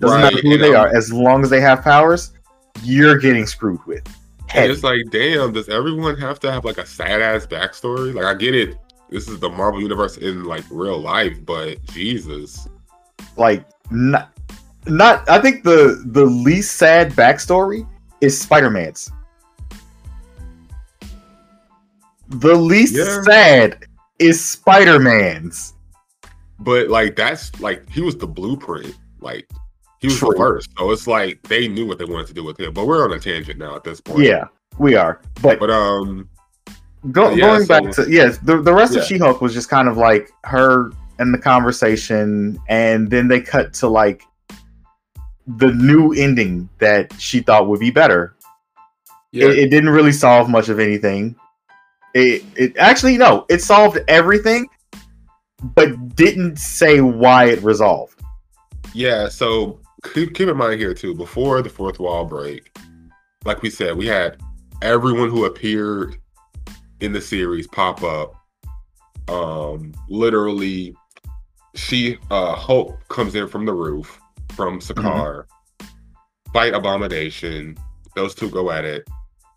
[0.00, 0.34] Doesn't right.
[0.34, 2.32] matter who they are, as long as they have powers,
[2.82, 4.06] you're getting screwed with.
[4.54, 8.14] It's like, damn, does everyone have to have like a sad ass backstory?
[8.14, 8.76] Like, I get it.
[9.08, 12.68] This is the Marvel universe in like real life, but Jesus,
[13.36, 14.36] like not,
[14.86, 15.28] not.
[15.28, 17.86] I think the the least sad backstory
[18.20, 19.10] is Spider Man's.
[22.28, 23.22] The least yeah.
[23.22, 23.86] sad
[24.18, 25.74] is Spider Man's.
[26.58, 28.96] But like that's like he was the blueprint.
[29.20, 29.48] Like
[30.00, 30.30] he was True.
[30.30, 30.70] the first.
[30.78, 32.72] So it's like they knew what they wanted to do with him.
[32.72, 34.20] But we're on a tangent now at this point.
[34.20, 34.44] Yeah,
[34.78, 35.20] we are.
[35.42, 36.28] But but um
[37.10, 39.00] go, yeah, going so, back to yes, the, the rest yeah.
[39.00, 43.40] of She Hulk was just kind of like her and the conversation, and then they
[43.40, 44.22] cut to like
[45.46, 48.34] the new ending that she thought would be better.
[49.32, 49.46] Yeah.
[49.46, 51.36] It, it didn't really solve much of anything.
[52.14, 54.68] It it actually no, it solved everything,
[55.74, 58.20] but didn't say why it resolved.
[58.94, 59.78] Yeah, so
[60.14, 62.76] keep, keep in mind here too, before the fourth wall break,
[63.44, 64.40] like we said, we had
[64.82, 66.16] everyone who appeared
[67.00, 68.34] in the series pop up.
[69.28, 70.94] Um, literally,
[71.74, 74.20] she uh Hope comes in from the roof
[74.54, 76.52] from Sakaar, mm-hmm.
[76.52, 77.76] fight Abomination.
[78.14, 79.06] Those two go at it.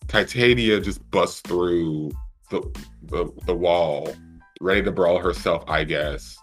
[0.08, 2.12] Titania just busts through
[2.50, 2.62] the,
[3.04, 4.14] the the wall,
[4.60, 6.38] ready to brawl herself, I guess.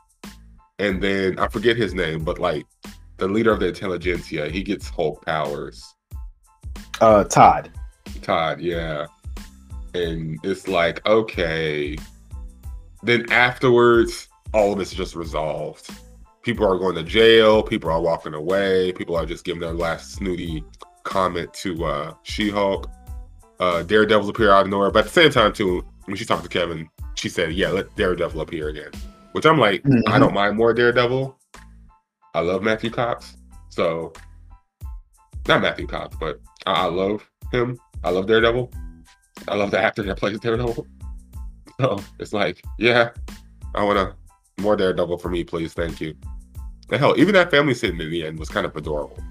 [0.78, 2.66] And then I forget his name, but like
[3.18, 5.94] the leader of the intelligentsia, he gets Hulk powers.
[7.00, 7.70] Uh, Todd.
[8.22, 9.06] Todd, yeah.
[9.94, 11.96] And it's like, okay.
[13.02, 15.90] Then afterwards, all of this is just resolved.
[16.42, 17.62] People are going to jail.
[17.62, 18.92] People are walking away.
[18.92, 20.62] People are just giving their last snooty
[21.04, 22.90] comment to uh, She-Hulk.
[23.58, 26.42] Uh, Daredevil's appear out of nowhere, but at the same time, too, when she talked
[26.42, 28.90] to Kevin, she said, "Yeah, let Daredevil appear again."
[29.32, 30.12] Which I'm like, mm-hmm.
[30.12, 31.36] I don't mind more Daredevil,
[32.36, 33.38] I love Matthew Cox.
[33.70, 34.12] So
[35.48, 37.80] not Matthew Cox, but I, I love him.
[38.04, 38.70] I love Daredevil.
[39.48, 40.86] I love the actor that plays Daredevil.
[41.78, 43.10] So it's like, yeah,
[43.74, 45.74] I want to more Daredevil for me, please.
[45.74, 46.14] Thank you.
[46.90, 49.22] And hell, even that family scene in the end was kind of adorable.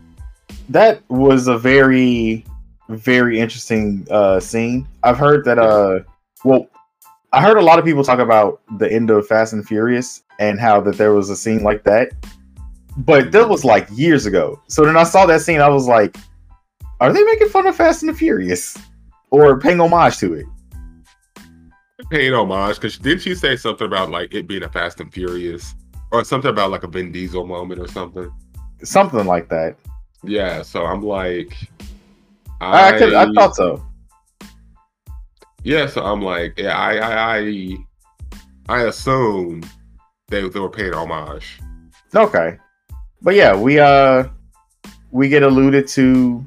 [0.70, 2.46] That was a very,
[2.88, 4.88] very interesting uh, scene.
[5.02, 5.58] I've heard that.
[5.58, 6.02] Uh,
[6.44, 6.68] well,
[7.34, 10.60] I heard a lot of people talk about the end of Fast and Furious and
[10.60, 12.12] how that there was a scene like that
[12.98, 14.62] but that was like years ago.
[14.68, 16.16] So then I saw that scene, I was like,
[17.00, 18.78] are they making fun of Fast and the Furious?
[19.32, 20.46] Or paying homage to it?
[22.10, 25.76] Paying homage, because didn't she say something about like it being a Fast and Furious?
[26.12, 28.32] Or something about like a Vin Diesel moment or something?
[28.84, 29.76] Something like that.
[30.24, 31.56] Yeah, so I'm like
[32.62, 33.86] I I, could, I thought so.
[35.64, 37.78] Yeah, so I'm like, yeah, I I I,
[38.70, 39.64] I assume
[40.30, 41.60] they, they were paying homage.
[42.16, 42.58] Okay
[43.26, 44.26] but yeah, we uh
[45.12, 46.46] we get alluded to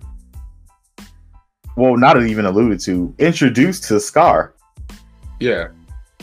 [1.77, 4.51] well, not even alluded to, introduced to Skaar.
[5.38, 5.69] Yeah.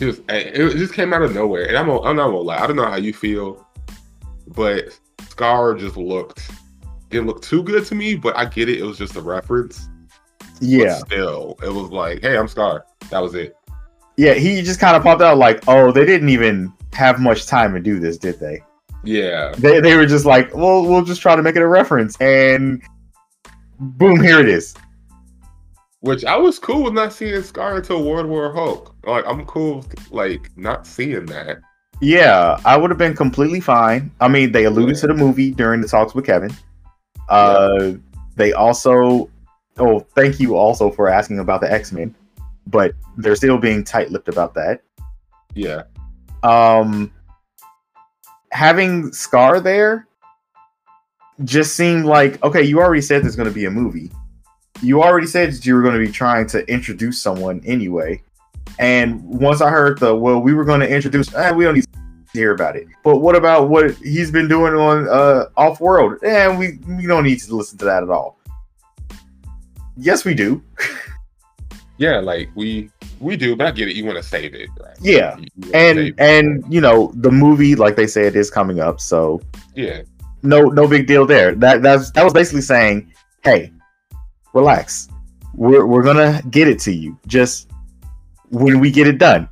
[0.02, 1.68] It was it just came out of nowhere.
[1.68, 3.68] And I'm I'm not gonna lie, I don't know how you feel,
[4.48, 6.50] but Skaar just looked
[7.10, 9.90] didn't look too good to me, but I get it, it was just a reference.
[10.62, 11.00] Yeah.
[11.00, 12.84] But still, it was like, hey, I'm Skaar.
[13.10, 13.58] That was it.
[14.16, 17.74] Yeah, he just kind of popped out like, oh, they didn't even have much time
[17.74, 18.64] to do this, did they?
[19.06, 19.54] Yeah.
[19.58, 22.20] They, they were just like, well, we'll just try to make it a reference.
[22.20, 22.82] And
[23.80, 24.76] boom, here it is.
[26.02, 28.96] Which I was cool with not seeing Skaar until World War Hulk.
[29.06, 31.58] Like, I'm cool, with, like, not seeing that.
[32.02, 34.12] Yeah, I would have been completely fine.
[34.20, 35.02] I mean, they alluded yeah.
[35.02, 36.52] to the movie during the talks with Kevin.
[37.30, 37.94] Uh, yeah.
[38.36, 39.30] They also,
[39.78, 42.14] oh, thank you also for asking about the X Men,
[42.68, 44.84] but they're still being tight lipped about that.
[45.54, 45.84] Yeah.
[46.44, 47.12] Um,
[48.56, 50.08] having Skaar there
[51.44, 54.12] just seemed like okay, you already said there's going to be a movie.
[54.82, 58.22] you already said that you were going to be trying to introduce someone anyway.
[58.80, 61.84] And once I heard the well, we were going to introduce, eh, we don't need
[61.84, 62.00] to
[62.34, 62.88] hear about it.
[63.04, 66.24] But what about what he's been doing on uh, Off World?
[66.24, 68.40] And we we don't need to listen to that at all.
[69.98, 70.64] Yes, we do.
[71.98, 73.96] Yeah, like we we do, but I get it.
[73.96, 74.96] You want to save it, right?
[75.02, 76.16] Yeah, You- you wanna and it.
[76.20, 79.42] and you know the movie, like they said, is coming up, so
[79.76, 80.02] yeah,
[80.44, 81.56] no no big deal there.
[81.56, 83.12] That that's that was basically saying,
[83.44, 83.72] hey,
[84.54, 85.08] relax.
[85.54, 87.18] We're we're gonna get it to you.
[87.28, 87.70] Just
[88.50, 89.48] when we get it done.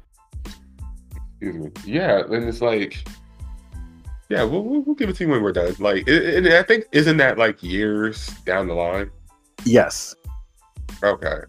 [1.42, 1.72] excuse me.
[1.86, 3.06] Yeah, and it's like,
[4.30, 5.76] yeah, we'll, we'll, we'll give it to you when we're done.
[5.80, 9.10] Like, and and I think isn't that like years down the line?
[9.66, 10.16] Yes.
[11.04, 11.40] Okay,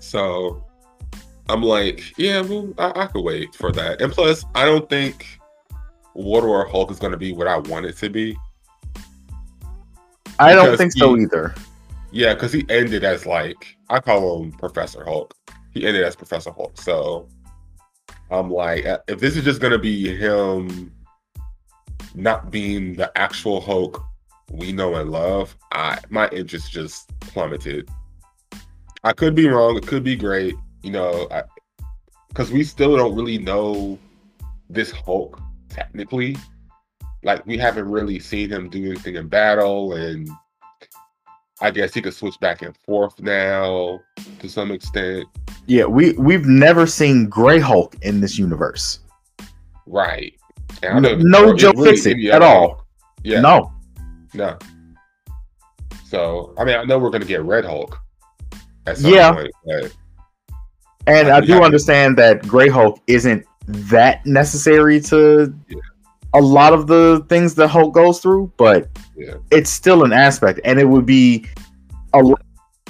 [0.00, 0.64] so
[1.48, 4.00] I'm like, yeah, well, I, I could wait for that.
[4.00, 5.38] And plus, I don't think
[6.14, 8.36] World War Hulk is going to be what I want it to be.
[10.38, 11.54] I don't think so either.
[12.10, 15.34] Yeah, because he ended as like I call him Professor Hulk.
[15.72, 16.80] He ended as Professor Hulk.
[16.80, 17.28] So
[18.30, 20.92] I'm like, uh, if this is just gonna be him
[22.14, 24.02] not being the actual Hulk
[24.50, 27.88] we know and love, I my interest just plummeted.
[29.04, 29.76] I could be wrong.
[29.76, 30.54] It could be great.
[30.86, 31.28] You know,
[32.28, 33.98] because we still don't really know
[34.70, 36.36] this Hulk technically.
[37.24, 40.30] Like we haven't really seen him do anything in battle and
[41.60, 43.98] I guess he could switch back and forth now
[44.38, 45.26] to some extent.
[45.66, 49.00] Yeah, we we've never seen Gray Hulk in this universe.
[49.86, 50.34] Right.
[50.84, 52.86] And No, no Joe really Fix it at all.
[53.24, 53.40] Yeah.
[53.40, 53.72] No.
[54.34, 54.56] No.
[56.04, 57.98] So I mean I know we're gonna get Red Hulk
[58.86, 59.32] at some Yeah.
[59.32, 59.92] point, but
[61.06, 65.76] And I do understand that Gray Hulk isn't that necessary to Yeah.
[66.34, 69.34] a lot of the things that Hulk goes through, but Yeah.
[69.50, 71.46] it's still an aspect, and it would be
[72.14, 72.22] a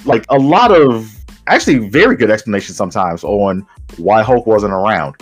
[0.05, 1.11] like a lot of
[1.47, 3.65] actually very good explanation sometimes on
[3.97, 5.15] why Hulk wasn't around.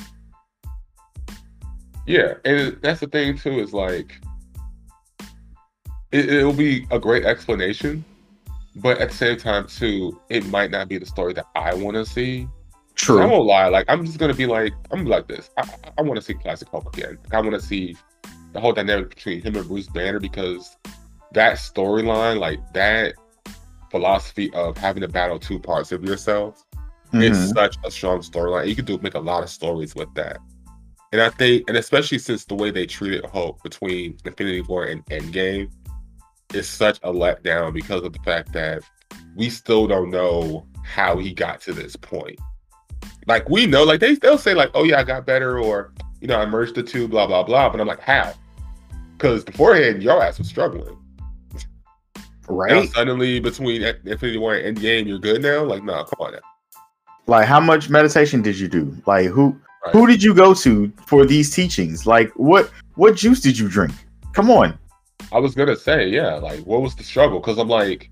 [2.08, 4.19] yeah, and that's the thing too, is like
[6.12, 8.03] it, it'll be a great explanation,
[8.77, 12.05] but at the same time too, it might not be the story that I wanna
[12.05, 12.47] see.
[12.95, 13.27] I True.
[13.29, 13.67] won't lie.
[13.67, 15.49] Like I'm just gonna be like I'm be like this.
[15.58, 17.17] I, I, I want to see Classic Hulk again.
[17.25, 17.95] Like, I want to see
[18.53, 20.77] the whole dynamic between him and Bruce Banner because
[21.34, 23.15] that storyline, like that
[23.91, 26.65] philosophy of having to battle two parts of yourself,
[27.13, 27.53] it's Mhm.
[27.53, 28.67] such a strong storyline.
[28.67, 30.38] You could do make a lot of stories with that.
[31.12, 35.05] And I think, and especially since the way they treated Hulk between Infinity War and
[35.08, 35.69] Endgame
[36.53, 38.81] is such a letdown because of the fact that
[39.36, 42.39] we still don't know how he got to this point.
[43.27, 46.27] Like we know, like they they'll say like, "Oh yeah, I got better," or you
[46.27, 47.69] know, I merged the two, blah blah blah.
[47.69, 48.33] But I'm like, how?
[49.17, 50.97] Because beforehand, your ass was struggling.
[52.47, 52.89] Now Right?
[52.89, 55.63] suddenly, between Infinity War and Endgame, you're good now.
[55.63, 56.39] Like, no, come on now.
[57.25, 58.95] Like, how much meditation did you do?
[59.07, 59.93] Like, who Right.
[59.93, 62.05] who did you go to for these teachings?
[62.05, 63.93] Like, what what juice did you drink?
[64.33, 64.77] Come on.
[65.31, 67.39] I was gonna say, yeah, like what was the struggle?
[67.39, 68.09] Because I'm like,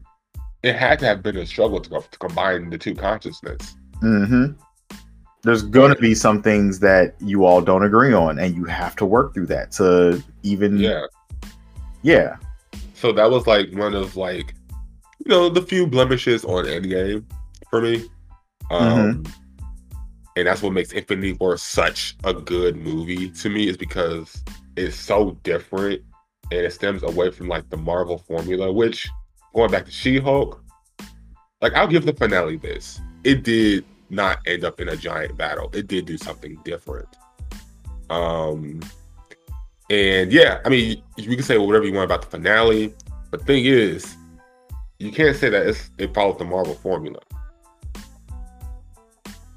[0.63, 3.75] it had to have been a struggle to, to combine the two consciousness.
[4.01, 4.47] hmm
[5.43, 9.05] There's gonna be some things that you all don't agree on, and you have to
[9.05, 11.05] work through that to even Yeah.
[12.01, 12.37] yeah.
[12.95, 14.55] So that was like one of like,
[15.19, 17.25] you know, the few blemishes on Endgame
[17.69, 18.09] for me.
[18.71, 19.23] Um,
[20.37, 24.41] and that's what makes Infinity War such a good movie to me is because
[24.75, 26.01] it's so different
[26.51, 29.09] and it stems away from like the Marvel formula, which
[29.53, 30.63] going back to She-Hulk,
[31.61, 32.99] like I'll give the finale this.
[33.23, 35.69] It did not end up in a giant battle.
[35.73, 37.07] It did do something different.
[38.09, 38.79] Um
[39.89, 42.93] and yeah, I mean you can say whatever you want about the finale,
[43.31, 44.15] but the thing is,
[44.99, 47.19] you can't say that it's, it follows the Marvel formula.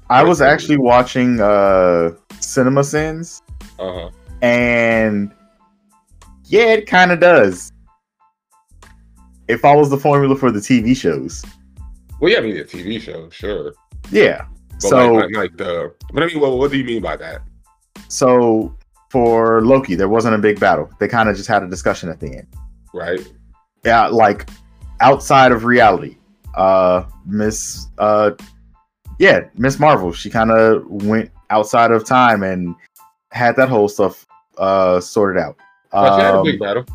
[0.09, 3.41] I was actually watching uh Cinema Sins,
[3.79, 4.09] Uh-huh.
[4.41, 5.31] and
[6.45, 7.71] yeah, it kind of does.
[9.47, 11.43] It follows the formula for the TV shows.
[12.19, 13.73] Well, yeah, I mean the TV show, sure.
[14.11, 14.45] Yeah.
[14.73, 17.41] But so like, like, the, but I mean, what, what do you mean by that?
[18.09, 18.75] so
[19.09, 20.89] for Loki, there wasn't a big battle.
[20.99, 22.47] They kind of just had a discussion at the end.
[22.93, 23.19] Right?
[23.83, 24.49] yeah, like
[25.01, 26.17] outside of reality.
[26.55, 28.31] Uh Miss uh
[29.19, 32.75] yeah, Miss Marvel, she kind of went outside of time and
[33.31, 34.25] had that whole stuff
[34.57, 35.55] uh sorted out.
[35.91, 36.85] But she had a Um, big battle.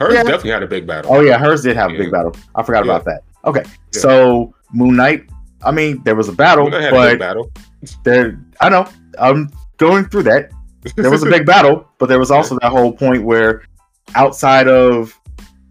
[0.00, 0.22] Hers yeah.
[0.22, 1.12] definitely had a big battle.
[1.14, 2.34] oh yeah, hers did have a big battle.
[2.54, 2.92] I forgot Yeah.
[2.92, 3.22] about that.
[3.44, 3.62] Okay.
[3.64, 4.00] Yeah.
[4.00, 5.24] So Moon Knight,
[5.62, 7.50] I mean, there was a battle, had a but battle.
[8.04, 8.88] there I know.
[9.18, 10.50] I'm going through that.
[10.96, 13.64] There was a big battle, but there was also that whole point where
[14.14, 15.18] outside of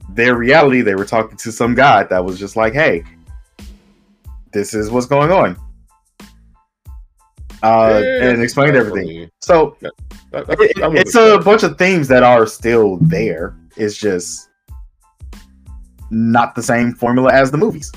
[0.09, 3.03] their reality, they were talking to some god that was just like, "Hey,
[4.51, 5.55] this is what's going on.
[7.63, 9.29] Uh, Yeah, and explained everything.
[9.41, 9.93] So That-
[10.31, 13.55] that- it- that it's a bunch of themes that are still there.
[13.77, 14.49] It's just
[16.11, 17.91] not the same formula as the movies.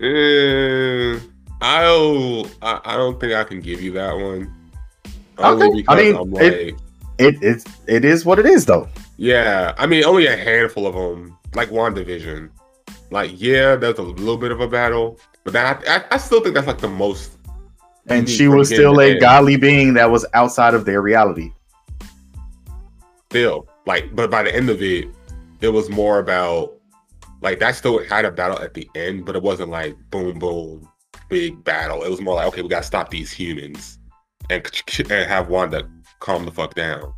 [0.00, 1.18] Eh,
[1.60, 2.46] I'll.
[2.62, 4.52] I, I don't think I can give you that one.
[5.38, 6.76] Okay, I mean, I'm it- like,
[7.18, 8.88] It it's it is what it is though.
[9.16, 9.74] yeah.
[9.78, 12.50] I mean, only a handful of them, like WandaVision.
[13.10, 16.54] Like, yeah, that's a little bit of a battle, but that I, I still think
[16.54, 17.32] that's like the most.
[18.08, 19.20] And she was still a end.
[19.20, 21.50] godly being that was outside of their reality.
[23.30, 25.08] Still, like, but by the end of it,
[25.60, 26.74] it was more about
[27.42, 27.74] like that.
[27.76, 30.88] Still had a battle at the end, but it wasn't like boom, boom,
[31.28, 32.02] big battle.
[32.02, 33.98] It was more like, okay, we gotta stop these humans
[34.50, 34.64] and,
[34.98, 35.88] and have Wanda
[36.20, 37.12] calm the fuck down.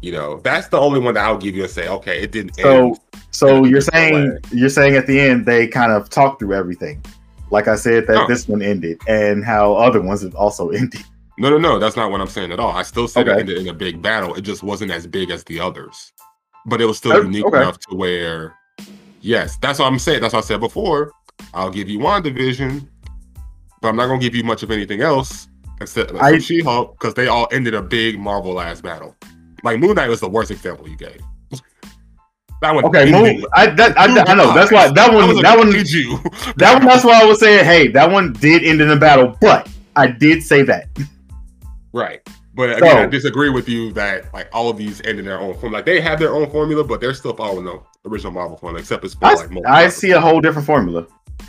[0.00, 2.56] You know, that's the only one that I'll give you and say, okay, it didn't
[2.56, 2.98] So end.
[3.30, 7.04] so you're saying you're saying at the end they kind of talked through everything.
[7.52, 8.26] Like I said that No.
[8.26, 11.04] this one ended and how other ones have also ended.
[11.38, 12.72] No, no, no, that's not what I'm saying at all.
[12.72, 14.34] I still said it ended in a big battle.
[14.34, 16.12] It just wasn't as big as the others,
[16.66, 17.56] but it was still Oh, unique okay.
[17.58, 18.54] enough to where,
[19.22, 20.20] yes, that's what I'm saying.
[20.20, 21.12] That's what I said before.
[21.54, 22.86] I'll give you WandaVision,
[23.80, 25.48] but I'm not gonna give you much of anything else
[25.80, 29.16] except I- She-Hulk because they all ended a big Marvel ass battle.
[29.64, 31.20] Like Moon Knight was the worst example you gave.
[32.60, 32.84] That one.
[32.84, 33.44] Okay, move.
[33.54, 36.18] I, that, I, I know that's why that one was that one did you
[36.56, 39.36] that one that's why I was saying hey that one did end in a battle,
[39.40, 40.86] but I did say that.
[41.92, 42.20] Right.
[42.54, 45.54] But again, I disagree with you that like all of these end in their own
[45.58, 45.72] form.
[45.72, 49.04] Like they have their own formula, but they're still following the original Marvel formula, except
[49.04, 51.06] it's for I, like I see a whole different formula.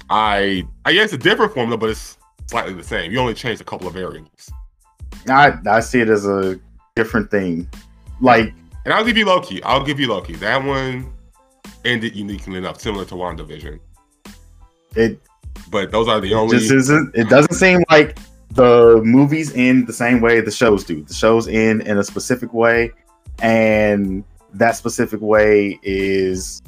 [0.09, 3.11] I I guess it's a different formula, but it's slightly the same.
[3.11, 4.51] You only changed a couple of variables.
[5.27, 6.59] I I see it as a
[6.95, 7.67] different thing.
[8.21, 8.53] Like
[8.85, 9.63] And I'll give you Loki.
[9.63, 10.33] I'll give you Loki.
[10.35, 11.11] That one
[11.85, 13.79] ended uniquely enough, similar to WandaVision.
[14.95, 15.19] it
[15.69, 17.15] But those are the only just isn't.
[17.15, 18.17] It doesn't seem like
[18.51, 21.03] the movies end the same way the shows do.
[21.03, 22.91] The shows end in a specific way,
[23.41, 24.23] and
[24.53, 26.61] that specific way is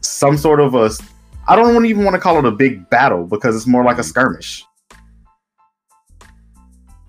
[0.00, 0.90] some sort of a.
[1.48, 4.02] I don't even want to call it a big battle because it's more like a
[4.04, 4.64] skirmish.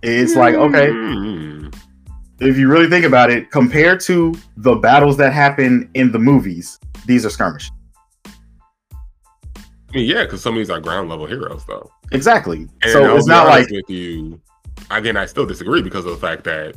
[0.02, 1.74] It's like okay, Mm.
[2.40, 6.78] if you really think about it, compared to the battles that happen in the movies,
[7.06, 7.72] these are skirmish.
[8.26, 11.90] I mean, yeah, because some of these are ground level heroes, though.
[12.12, 12.68] Exactly.
[12.82, 14.42] And so I'll it's not like with you.
[14.90, 16.76] Again, I still disagree because of the fact that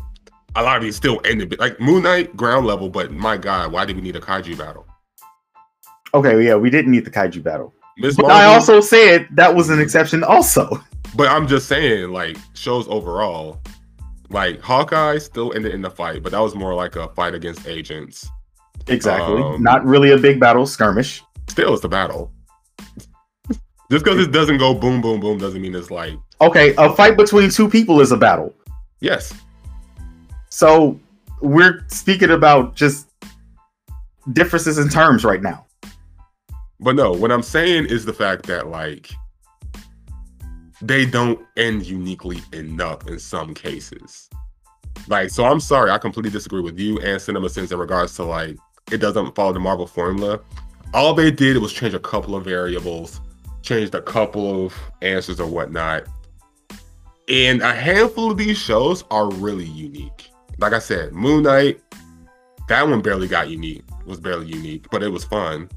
[0.57, 2.89] a lot of these still ended like Moon Knight ground level.
[2.89, 4.87] But my God, why did we need a kaiju battle?
[6.15, 7.75] okay, yeah, we didn't need the kaiju battle.
[7.99, 10.81] Miss But I Marvel- also said that was an exception also.
[11.17, 13.61] but I'm just saying, like shows overall,
[14.31, 17.67] like Hawkeye still ended in the fight, but that was more like a fight against
[17.67, 18.29] agents.
[18.89, 19.43] Exactly.
[19.43, 21.23] Um, Not really a big battle, skirmish.
[21.49, 22.33] Still, it's the battle.
[23.91, 27.17] just because it doesn't go boom, boom, boom, doesn't mean it's like Okay, a fight
[27.17, 28.55] between two people is a battle.
[29.01, 29.33] yes.
[30.57, 30.99] So
[31.43, 33.11] we're speaking about just
[34.33, 35.67] differences in terms right now.
[36.81, 39.11] But no, what I'm saying is the fact that like
[40.81, 44.31] they don't end uniquely enough in some cases.
[45.09, 48.25] Like, so I'm sorry, I completely disagree with you and Cinema Sins in regards to
[48.25, 48.57] like
[48.91, 50.41] it doesn't follow the Marvel formula.
[50.95, 53.21] All they did was change a couple of variables,
[53.61, 56.05] changed a couple of answers or whatnot.
[57.29, 60.31] And a handful of these shows are really unique.
[60.59, 61.81] Like I said, Moon Knight,
[62.69, 65.69] that one barely got unique, was barely unique, but it was fun.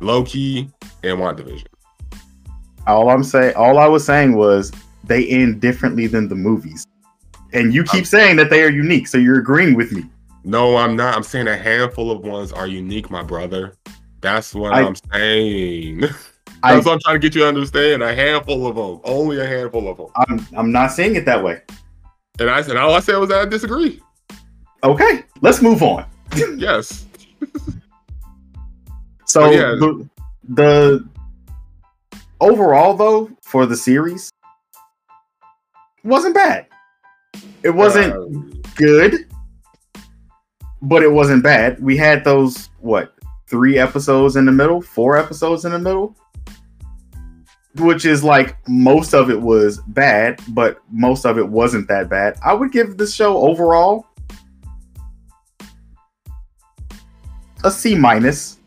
[0.00, 0.70] Loki
[1.02, 1.66] and WandaVision.
[2.86, 4.72] All I'm saying, all I was saying was
[5.04, 6.86] they end differently than the movies.
[7.52, 10.04] And you keep saying that they are unique, so you're agreeing with me.
[10.42, 11.14] No, I'm not.
[11.14, 13.76] I'm saying a handful of ones are unique, my brother.
[14.20, 16.00] That's what I- am saying.
[16.62, 18.02] That's I, what I'm trying to get you to understand.
[18.02, 20.06] A handful of them, only a handful of them.
[20.16, 21.60] I'm I'm not saying it that way.
[22.40, 24.00] And I said, all I said was that I disagree.
[24.84, 26.04] Okay, let's move on.
[26.56, 27.06] Yes.
[29.26, 29.74] So Oh, yeah.
[29.80, 30.08] the,
[30.50, 31.08] the
[32.40, 34.30] overall though for the series
[36.04, 36.66] wasn't bad.
[37.64, 39.26] It wasn't Um, good,
[40.82, 41.82] but it wasn't bad.
[41.82, 43.14] We had those what
[43.48, 46.14] three episodes in the middle, four episodes in the middle,
[47.78, 52.36] which is like most of it was bad, but most of it wasn't that bad.
[52.44, 54.06] I would give the show overall
[57.64, 58.58] a C minus.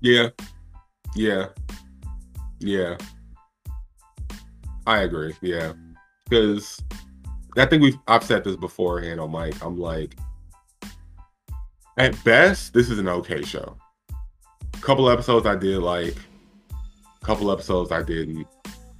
[0.00, 0.28] yeah.
[1.14, 1.46] Yeah.
[2.58, 2.96] Yeah.
[4.86, 5.34] I agree.
[5.40, 5.72] Yeah.
[6.28, 6.82] Because
[7.56, 9.62] I think we've I've said this beforehand on mic.
[9.64, 10.16] I'm like,
[11.96, 13.76] at best, this is an okay show.
[14.10, 16.16] A couple episodes I did like,
[16.70, 18.46] a couple episodes I didn't,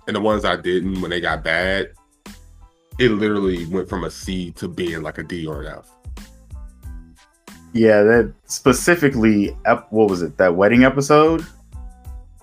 [0.07, 1.93] and the ones I didn't when they got bad,
[3.01, 5.90] it literally went from a C to being like a D or an F.
[7.72, 10.36] Yeah, that specifically, ep- what was it?
[10.36, 11.46] That wedding episode?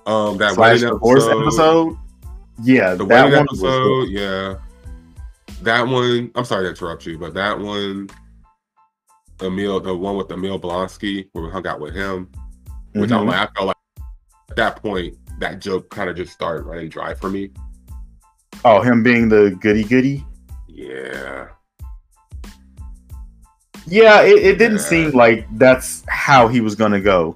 [0.07, 1.97] Um, that slash wedding divorce episode, episode.
[2.63, 4.55] Yeah, the that wedding one episode, yeah.
[5.61, 8.09] That one, I'm sorry to interrupt you, but that one,
[9.41, 12.31] Emil, the one with Emil Blonsky, where we hung out with him,
[12.93, 13.27] which I'm Mhm.
[13.27, 13.77] like, I felt like
[14.49, 17.51] at that point, that joke kind of just started running dry for me.
[18.65, 20.25] Oh, him being the goody goody.
[20.77, 21.47] Yeah.
[23.87, 24.83] Yeah, it, it didn't Yeah.
[24.83, 27.35] seem like that's how he was gonna go.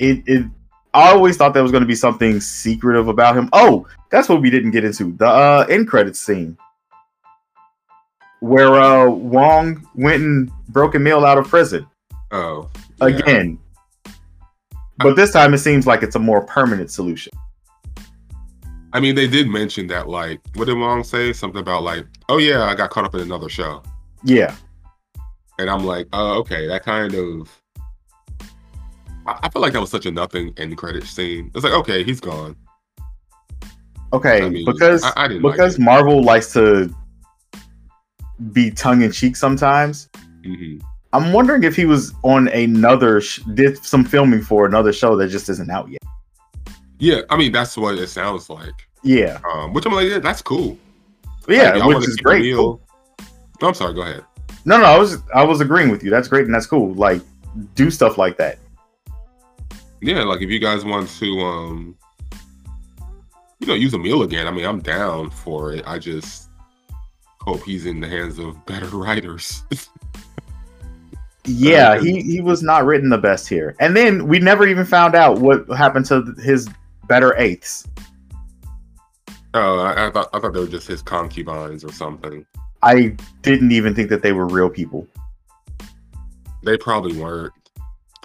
[0.00, 0.44] It it
[0.92, 3.48] I always thought there was gonna be something secretive about him.
[3.52, 5.12] Oh, that's what we didn't get into.
[5.12, 6.58] The uh end credits scene.
[8.40, 11.86] Where uh Wong went and broke Emil out of prison.
[12.32, 12.68] Oh.
[13.00, 13.06] yeah.
[13.06, 13.58] Again.
[14.98, 17.32] But this time it seems like it's a more permanent solution.
[18.94, 21.32] I mean, they did mention that, like, what did Wong say?
[21.32, 23.82] Something about, like, oh, yeah, I got caught up in another show.
[24.22, 24.54] Yeah.
[25.58, 27.48] And I'm like, oh, okay, that kind of.
[29.26, 31.50] I, I feel like that was such a nothing end credit scene.
[31.54, 32.56] It's like, okay, he's gone.
[34.12, 34.42] Okay.
[34.42, 35.80] I mean, because I, I like because it.
[35.80, 36.94] Marvel likes to
[38.52, 40.08] be tongue in cheek sometimes.
[40.44, 40.82] Mhm.
[41.14, 45.28] I'm wondering if he was on another sh- did some filming for another show that
[45.28, 46.00] just isn't out yet.
[47.02, 48.86] Yeah, I mean, that's what it sounds like.
[49.02, 50.78] Yeah, Um, which I'm like, yeah, that's cool.
[51.48, 52.54] yeah, Like, which is great.
[52.54, 52.80] Cool.
[53.60, 54.24] No, I'm sorry, go ahead.
[54.64, 56.10] No, no, I was I was agreeing with you.
[56.10, 56.94] That's great and that's cool.
[56.94, 57.20] Like
[57.74, 58.60] do stuff like that.
[60.00, 61.96] Yeah, like if you guys want to, um,
[63.58, 65.82] you know, use Emil again, I mean, I'm down for it.
[65.84, 66.50] I just
[67.40, 69.64] hope he's in the hands of better writers.
[71.44, 73.74] Yeah, he he was not written the best here.
[73.80, 76.68] And then we never even found out what happened to his
[77.12, 77.86] better eighths.
[79.52, 82.46] oh, I, I thought I thought they were just his concubines or something.
[82.82, 85.06] I didn't even think that they were real people.
[86.64, 87.52] They probably weren't.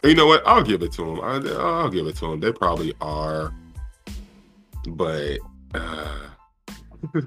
[0.06, 0.42] You know what?
[0.48, 1.20] I'll give it to them.
[1.20, 2.40] I, I'll give it to them.
[2.40, 3.54] They probably are,
[4.92, 5.40] but
[5.74, 6.20] uh,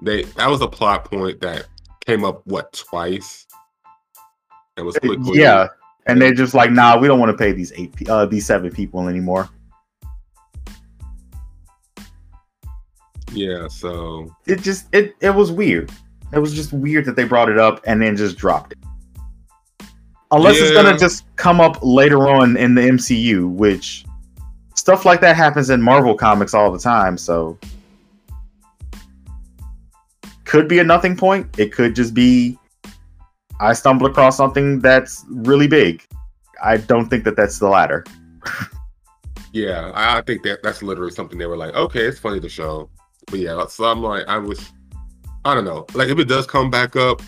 [0.00, 1.66] they that was a plot point that
[2.06, 3.46] came up what twice,
[4.78, 5.68] and was quickly Yeah,
[6.06, 8.70] and they're just like, nah, we don't want to pay these eight, uh, these seven
[8.70, 9.50] people anymore.
[13.32, 13.68] Yeah.
[13.68, 15.90] So It just it it was weird.
[16.32, 18.78] It was just weird that they brought it up and then just dropped it.
[20.30, 24.06] Unless it's gonna just come up later on in the MCU, which
[24.74, 27.18] stuff like that happens in Marvel comics all the time.
[27.18, 27.58] So
[30.44, 31.58] could be a nothing point.
[31.58, 32.58] It could just be
[33.60, 36.04] I stumbled across something that's really big.
[36.62, 38.04] I don't think that that's the latter.
[39.52, 42.48] yeah, I, I think that that's literally something they were like, okay, it's funny to
[42.48, 42.90] show,
[43.26, 43.66] but yeah.
[43.66, 44.60] So I'm like, I wish,
[45.44, 47.22] I don't know, like if it does come back up,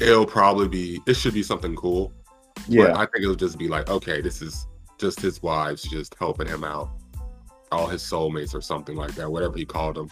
[0.00, 2.12] it'll probably be it should be something cool.
[2.54, 4.66] But Yeah, I think it'll just be like, okay, this is
[4.98, 6.90] just his wives just helping him out.
[7.70, 10.10] All his soulmates or something like that, whatever he called them.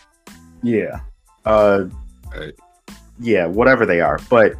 [0.62, 1.00] yeah,
[1.44, 1.84] uh,
[2.34, 2.54] Right.
[3.18, 4.18] yeah, whatever they are.
[4.28, 4.54] But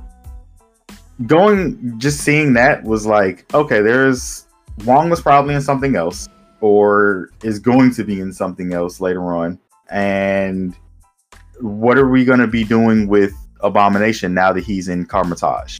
[1.27, 4.47] going, just seeing that was like, okay, there's
[4.85, 6.29] Wong was probably in something else,
[6.61, 9.59] or is going to be in something else later on.
[9.91, 10.74] And
[11.61, 15.78] what are we going to be doing with Abomination now that he's in Kamar-Taj?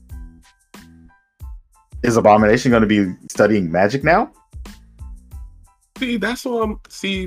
[2.03, 4.31] Is Abomination going to be studying magic now?
[5.99, 6.81] See, that's what I'm.
[6.89, 7.27] See,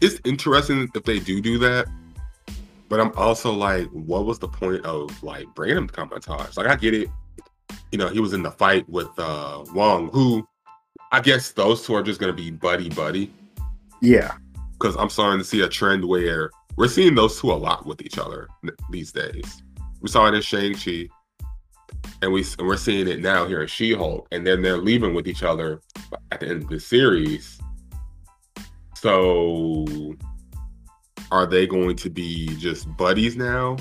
[0.00, 1.86] it's interesting if they do do that,
[2.88, 6.56] but I'm also like, what was the point of like bringing him to Kamar-Taj?
[6.56, 7.08] Like, I get it.
[7.92, 10.46] You know, he was in the fight with uh Wong, who
[11.12, 13.32] I guess those two are just gonna be buddy buddy.
[14.00, 14.34] Yeah,
[14.78, 18.02] Because I'm starting to see a trend where we're seeing those two a lot with
[18.02, 18.48] each other
[18.90, 19.62] these days.
[20.00, 21.08] We saw it in Shang Chi,
[22.22, 25.14] and we and we're seeing it now here in She Hulk, and then they're leaving
[25.14, 25.80] with each other
[26.30, 27.58] at the end of the series.
[28.94, 29.86] So,
[31.30, 33.76] are they going to be just buddies now?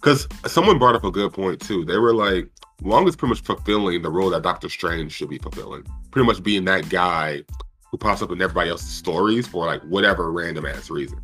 [0.00, 1.84] Because someone brought up a good point too.
[1.84, 2.48] They were like,
[2.82, 5.84] Wong is pretty much fulfilling the role that Doctor Strange should be fulfilling.
[6.12, 7.42] Pretty much being that guy
[7.90, 11.20] who pops up in everybody else's stories for like whatever random ass reason.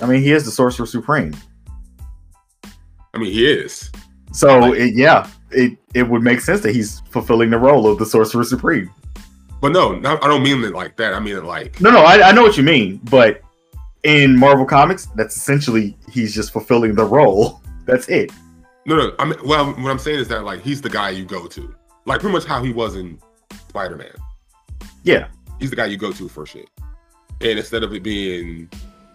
[0.00, 1.34] I mean, he is the Sorcerer Supreme.
[3.14, 3.90] I mean, he is.
[4.32, 7.98] So Like- it, yeah, it it would make sense that he's fulfilling the role of
[7.98, 8.90] the Sorcerer Supreme.
[9.62, 11.14] But no, not, I don't mean it like that.
[11.14, 13.40] I mean it like No, no, I, I know what you mean, but
[14.02, 17.62] in Marvel Comics, that's essentially he's just fulfilling the role.
[17.86, 18.32] That's it.
[18.84, 19.12] no, no.
[19.20, 21.74] I mean, well, what I'm saying is that like he's the guy you go to,
[22.04, 23.18] like pretty much how he was in
[23.68, 24.10] Spider Man.
[25.04, 25.28] Yeah.
[25.58, 26.68] He's the guy you go to for shit.
[27.40, 28.68] And instead of it being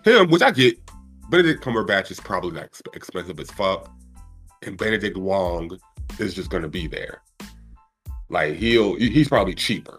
[0.03, 0.79] him, which I get,
[1.29, 3.89] Benedict Cumberbatch is probably like exp- expensive as fuck,
[4.63, 5.77] and Benedict Wong
[6.19, 7.21] is just gonna be there.
[8.29, 9.97] Like he'll, he's probably cheaper.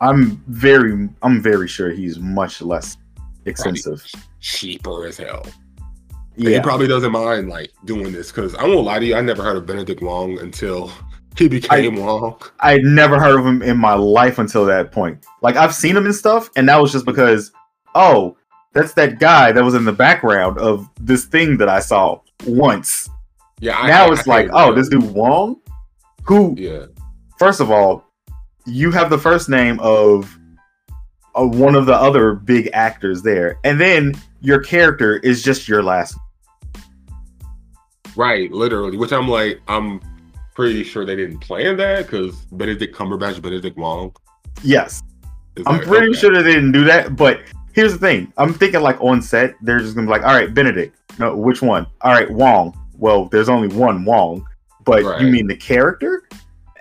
[0.00, 2.96] I'm very, I'm very sure he's much less
[3.46, 4.04] expensive.
[4.40, 5.46] cheaper as hell.
[6.36, 9.14] And Yeah, He probably doesn't mind like doing this because I won't lie to you,
[9.14, 10.90] I never heard of Benedict Wong until
[11.36, 12.40] he became Wong.
[12.60, 15.24] I had never heard of him in my life until that point.
[15.40, 17.52] Like I've seen him and stuff, and that was just because,
[17.94, 18.36] oh,
[18.74, 23.08] that's that guy that was in the background of this thing that I saw once.
[23.60, 25.60] Yeah, I- now I- it's I like, oh, this dude Wong,
[26.24, 26.86] who Yeah,
[27.38, 28.04] first of all,
[28.66, 30.38] you have the first name of
[31.34, 35.82] uh, one of the other big actors there, and then your character is just your
[35.82, 36.16] last.
[38.16, 38.96] right, literally.
[38.96, 40.00] Which I'm like, I'm
[40.54, 44.14] pretty sure they didn't plan that because Benedict Cumberbatch, Benedict Wong.
[44.62, 45.02] Yes,
[45.56, 46.18] is I'm like, pretty okay.
[46.18, 47.16] sure they didn't do that.
[47.16, 47.40] But
[47.72, 50.52] here's the thing: I'm thinking like on set, they're just gonna be like, "All right,
[50.52, 50.96] Benedict.
[51.18, 51.86] No, which one?
[52.02, 52.78] All right, Wong.
[52.96, 54.46] Well, there's only one Wong,
[54.84, 55.20] but Right.
[55.20, 56.22] you mean the character?"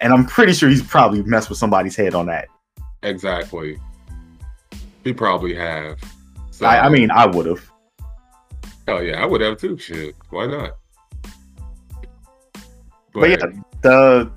[0.01, 2.47] And I'm pretty sure he's probably messed with somebody's head on that.
[3.03, 3.77] Exactly.
[5.03, 5.99] He probably have.
[6.49, 7.71] So, I, I mean, I would have.
[8.87, 9.77] Oh yeah, I would have too.
[9.77, 10.77] Shit, why not?
[13.13, 13.45] But yeah,
[13.81, 14.31] the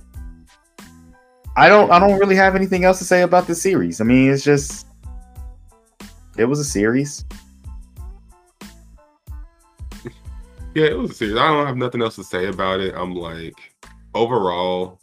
[1.57, 4.01] I don't I don't really have anything else to say about the series.
[4.01, 4.87] I mean, it's just
[6.37, 7.25] it was a series.
[10.75, 11.37] Yeah, it was a series.
[11.37, 12.95] I don't have nothing else to say about it.
[12.97, 13.55] I'm like,
[14.13, 14.99] overall,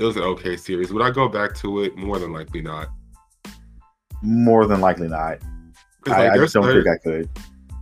[0.00, 0.92] it was an okay series.
[0.92, 1.96] Would I go back to it?
[1.96, 2.88] More than likely not.
[4.22, 5.38] More than likely not.
[6.06, 7.30] I, like, I there's just don't think I could.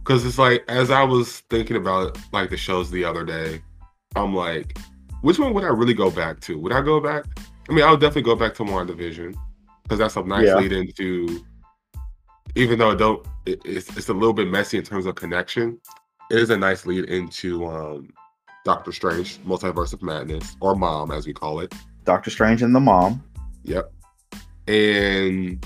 [0.04, 3.62] Cause it's like as I was thinking about like the shows the other day,
[4.16, 4.76] I'm like,
[5.22, 6.58] which one would I really go back to?
[6.58, 7.24] Would I go back?
[7.68, 9.34] I mean, I would definitely go back to WandaVision
[9.84, 10.56] because that's a nice Yeah.
[10.56, 11.44] lead into.
[12.54, 15.78] Even though it don't, it, it's it's a little bit messy in terms of connection.
[16.30, 18.10] It is a nice lead into um,
[18.64, 21.74] Doctor Strange, Multiverse of Madness, or Mom as we call it.
[22.04, 23.22] Doctor Strange and the mom.
[23.64, 23.90] Yep.
[24.68, 25.64] And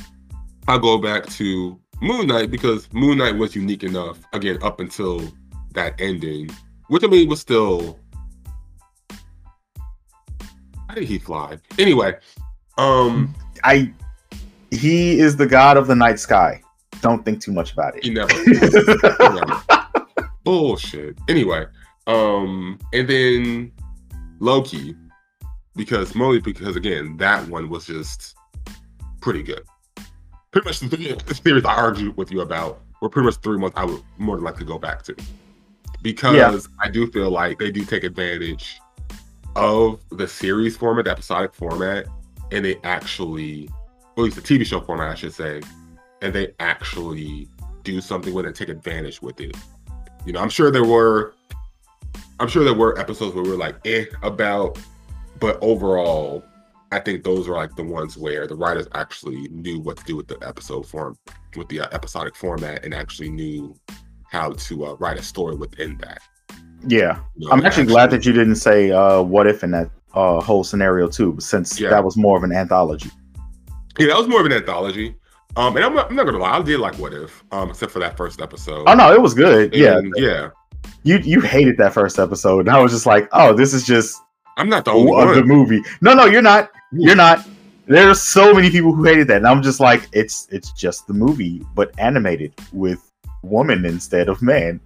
[0.69, 5.21] I'll go back to Moon Knight because Moon Knight was unique enough, again, up until
[5.73, 6.51] that ending,
[6.89, 7.99] which I mean was still.
[10.97, 11.59] Did he fly?
[11.79, 12.15] Anyway,
[12.79, 13.35] um,
[13.65, 13.93] I
[14.71, 16.63] he is the god of the night sky.
[17.03, 18.15] Don't think too much about he it.
[18.15, 18.33] never.
[18.33, 18.53] he
[19.35, 19.63] never.
[20.45, 21.19] Bullshit.
[21.29, 21.67] Anyway,
[22.07, 23.73] um, and then
[24.41, 24.97] Loki,
[25.75, 28.35] because mostly because again, that one was just
[29.21, 29.65] pretty good.
[30.51, 33.85] Pretty much the, series I argued with you about were pretty much three months I
[33.85, 35.17] would more than likely go back to.
[36.01, 38.81] Because I do feel like they do take advantage
[39.57, 42.07] of the series format, the episodic format,
[42.53, 43.69] and they actually,
[44.17, 45.63] or at least the TV show format, I should say,
[46.21, 47.49] and they actually
[47.83, 49.57] do something with it, take advantage with it.
[50.27, 51.35] You know, I'm sure there were,
[52.39, 54.79] I'm sure there were episodes where we were like, eh, about,
[55.41, 56.45] but overall,
[56.93, 60.17] I think those are like the ones where the writers actually knew what to do
[60.17, 61.17] with the episode form,
[61.57, 63.75] with the uh, episodic format, and actually knew
[64.31, 66.21] how to uh, write a story within that.
[66.89, 67.19] Yeah.
[67.37, 70.65] Know, I'm actually glad that you didn't say uh what if in that uh whole
[70.65, 71.91] scenario too, since Yeah.
[71.91, 73.11] that was more of an anthology.
[73.99, 75.17] Yeah, that was more of an anthology.
[75.57, 77.91] Um, and I'm not, I'm not gonna lie, I did like What If, um, except
[77.93, 78.85] for that first episode.
[78.87, 79.75] Oh no, it was good.
[79.75, 79.99] Yeah.
[79.99, 80.51] And, yeah.
[81.03, 82.61] You you hated that first episode.
[82.61, 84.21] And I was just like, oh, this is just
[84.59, 85.59] I'm not the only good one.
[85.59, 85.83] movie.
[86.01, 86.71] No, no, you're not.
[86.93, 87.47] You're not.
[87.87, 91.15] There's so many people who hated that, and I'm just like, it's it's just the
[91.15, 93.13] movie, but animated with
[93.43, 94.81] woman instead of man.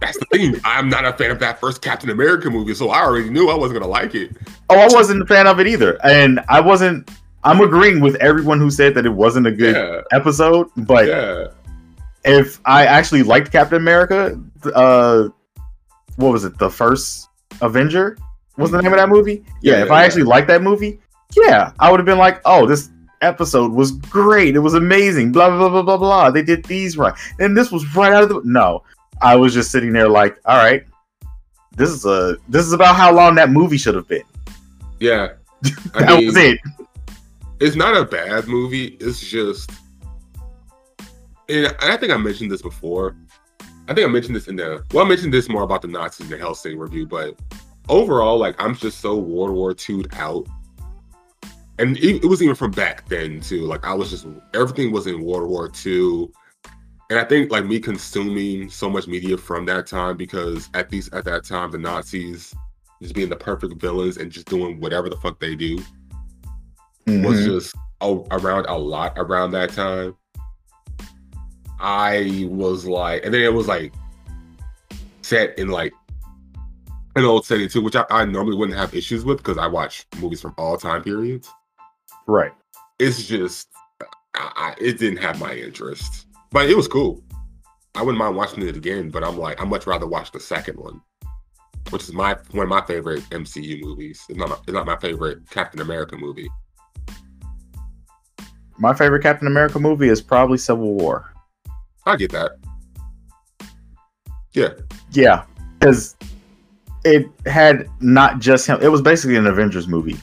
[0.00, 0.60] That's the thing.
[0.64, 3.54] I'm not a fan of that first Captain America movie, so I already knew I
[3.56, 4.36] wasn't gonna like it.
[4.70, 7.10] Oh, I wasn't a fan of it either, and I wasn't.
[7.44, 11.48] I'm agreeing with everyone who said that it wasn't a good Yeah, episode, but yeah.
[12.24, 14.40] if I actually liked Captain America,
[14.74, 15.28] uh,
[16.16, 16.56] what was it?
[16.58, 17.28] The first
[17.60, 18.16] Avenger
[18.58, 19.44] was the name of that movie.
[19.60, 21.00] Yeah, Yeah, if I actually liked that movie,
[21.36, 22.90] yeah, I would have been like, oh, this
[23.22, 24.54] episode was great.
[24.54, 25.32] It was amazing.
[25.32, 26.30] Blah blah blah blah blah.
[26.30, 28.82] They did these right, and this was right out of the no.
[29.22, 30.84] I was just sitting there like, all right,
[31.76, 34.24] this is a this is about how long that movie should have been.
[35.00, 35.34] Yeah.
[35.94, 36.58] I that mean, was it.
[37.60, 38.96] it's not a bad movie.
[39.00, 39.70] It's just,
[41.48, 43.16] and I think I mentioned this before.
[43.88, 46.26] I think I mentioned this in the well, I mentioned this more about the Nazis
[46.26, 47.38] in the Hellsing review, but
[47.88, 50.46] overall, like I'm just so World War II out,
[51.78, 53.62] and it, it was even from back then too.
[53.62, 56.28] Like I was just everything was in World War II,
[57.12, 61.12] and I think like me consuming so much media from that time because at least
[61.12, 62.54] at that time the Nazis
[63.02, 65.76] just being the perfect villains and just doing whatever the fuck they do
[67.06, 67.44] was Mhm.
[67.44, 70.16] just a- around a lot around that time.
[71.80, 73.92] I was like, and then it was like
[75.20, 75.92] set in like
[77.16, 80.06] an old setting too, which I, I normally wouldn't have issues with because I watch
[80.18, 81.50] movies from all time periods.
[82.26, 82.52] Right.
[82.98, 83.68] It's just,
[84.34, 87.22] I, I, it didn't have my interest, but it was cool.
[87.94, 90.78] I wouldn't mind watching it again, but I'm like, I much rather watch the second
[90.78, 91.00] one,
[91.90, 94.24] which is my one of my favorite MCU movies.
[94.28, 96.48] It's not my, it's not my favorite Captain America movie.
[98.78, 101.32] My favorite Captain America movie is probably Civil War.
[102.06, 102.52] I get that.
[104.54, 104.70] Yeah,
[105.12, 105.44] Yeah,
[105.78, 106.14] because
[107.04, 108.78] it had not just him.
[108.82, 110.18] It was basically an Avengers movie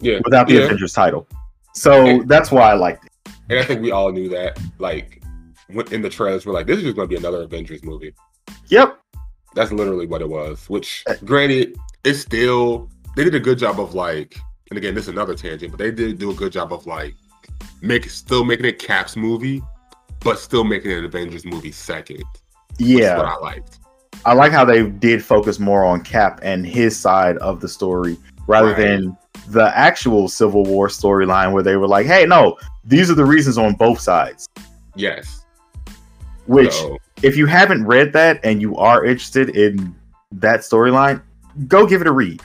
[0.00, 0.20] yeah.
[0.24, 0.60] without the Yeah.
[0.62, 1.26] Avengers title.
[1.74, 3.12] So And- that's why I liked it.
[3.48, 4.58] And I think we all knew that.
[4.78, 5.22] Like
[5.68, 8.14] in the trailers, we're like, this is just going to be another Avengers movie.
[8.68, 9.00] Yep.
[9.54, 10.68] That's literally what it was.
[10.68, 11.16] Which, eh.
[11.24, 14.36] granted, it's still they did a good job of like,
[14.70, 17.14] and again, this is another tangent, but they did do a good job of like
[17.80, 19.62] make still making it Cap's movie,
[20.20, 22.24] but still making it an Avengers movie second.
[22.78, 23.16] Yeah.
[23.16, 23.78] what I liked.
[24.24, 28.16] I like how they did focus more on Cap and his side of the story
[28.46, 28.76] rather Right.
[28.78, 29.16] than
[29.48, 33.58] the actual Civil War storyline where they were like, hey, no, these are the reasons
[33.58, 34.48] on both sides.
[34.96, 35.43] Yes.
[36.46, 39.94] Which, So, if you haven't read that and you are interested in
[40.32, 41.22] that storyline,
[41.68, 42.42] go give it a read.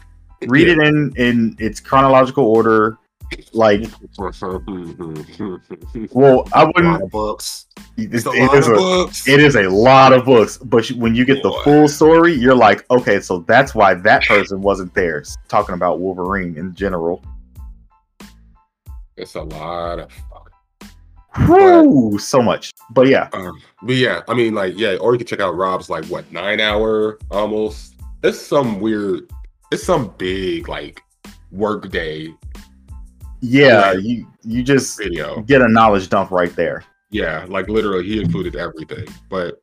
[0.47, 0.73] Read yeah.
[0.73, 2.97] it in in its chronological order.
[3.53, 3.81] Like,
[6.11, 7.11] well, I wouldn't.
[7.11, 7.67] books.
[7.97, 9.27] It's, It's a it lot is of a books.
[9.27, 12.55] it is a lot of books, but you- when you get the full story, you're
[12.55, 15.23] like, okay, so that's why that person wasn't there.
[15.47, 17.23] Talking about Wolverine in general.
[19.17, 20.11] It's a lot of
[21.35, 22.71] Whew, so much.
[22.91, 25.89] But yeah, Um, but yeah, I mean, like, yeah, or you can check out Rob's
[25.89, 27.95] like what nine hour almost.
[28.23, 29.29] It's some weird.
[29.71, 31.01] It's some big like
[31.51, 32.33] work day
[33.41, 34.01] yeah, Right.
[34.01, 35.41] you you just video.
[35.41, 36.83] get a knowledge dump right there.
[37.09, 39.07] Yeah, like literally, he included everything.
[39.29, 39.61] But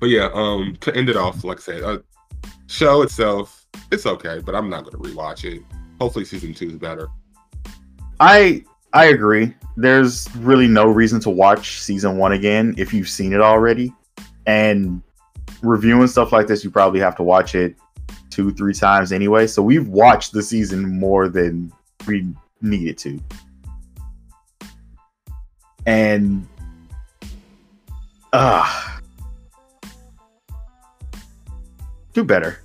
[0.00, 1.98] but yeah, um, to end it off, like I said, uh,
[2.66, 5.62] show itself, it's okay, but I'm not gonna rewatch it.
[6.00, 7.08] Hopefully, season two is better.
[8.20, 8.64] I
[8.94, 9.52] I agree.
[9.76, 13.92] There's really no reason to watch season one again if you've seen it already.
[14.46, 15.02] And
[15.62, 17.74] reviewing stuff like this, you probably have to watch it
[18.30, 19.48] two, three times anyway.
[19.48, 21.72] So we've watched the season more than
[22.06, 22.28] we
[22.62, 23.20] needed to.
[25.86, 26.46] And
[28.32, 29.00] uh
[32.12, 32.60] do better.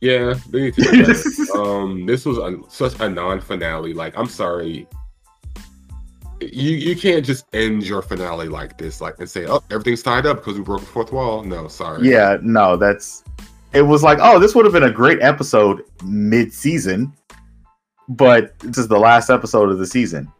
[0.00, 1.58] Yeah, they need to do better.
[1.58, 3.94] um, this was a, such a non-finale.
[3.94, 4.86] Like, I'm sorry,
[6.52, 10.26] you you can't just end your finale like this, like and say, "Oh, everything's tied
[10.26, 12.08] up because we broke the fourth wall." No, sorry.
[12.08, 13.24] Yeah, no, that's
[13.74, 17.12] it was like, oh, this would have been a great episode mid-season,
[18.08, 20.32] but this is the last episode of the season.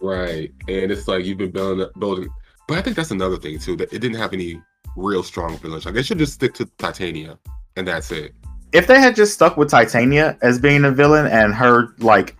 [0.00, 0.50] right.
[0.66, 2.28] And it's like you've been building, building.
[2.66, 4.60] But I think that's another thing too that it didn't have any
[4.96, 5.84] real strong villains.
[5.84, 7.38] Like they should just stick to Titania,
[7.76, 8.34] and that's it.
[8.72, 12.36] If they had just stuck with Titania as being a villain and her like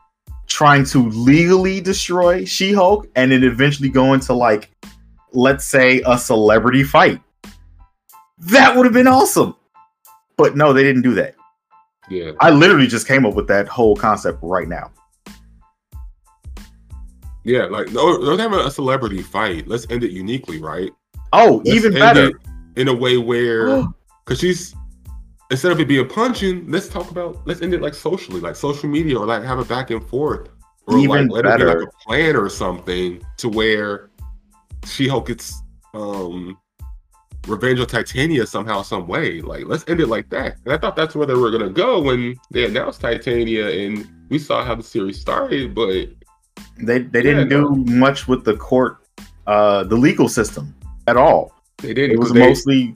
[0.51, 4.69] trying to legally destroy She-Hulk and then eventually go into like
[5.33, 7.21] let's say a celebrity fight.
[8.39, 9.55] That would have been awesome.
[10.37, 11.37] But no, they didn't do that.
[12.09, 12.33] Yeah.
[12.41, 14.91] I literally just came up with that whole concept right now.
[17.45, 19.69] Yeah, like no, don't have a celebrity fight.
[19.69, 20.91] Let's end it uniquely, right?
[21.33, 22.33] Oh, Let's even better.
[22.77, 23.83] in a way where,
[24.25, 24.75] because she's
[25.51, 28.89] instead of it being punching, let's talk about let's end it like socially, like social
[28.89, 30.49] media, or like have a back and forth,
[30.87, 34.11] or Even like let it be like a plan or something to where
[34.87, 35.63] She Hulk gets
[35.95, 36.57] um
[37.47, 39.41] revenge of Titania somehow, some way.
[39.41, 40.57] Like let's end it like that.
[40.65, 44.39] And I thought that's where they were gonna go when they announced Titania, and we
[44.39, 46.09] saw how the series started, but
[46.83, 48.99] They they Yeah, didn't do much with the court,
[49.47, 50.75] uh, the legal system
[51.07, 51.53] at all.
[51.79, 52.13] they didn't.
[52.13, 52.95] It was they- mostly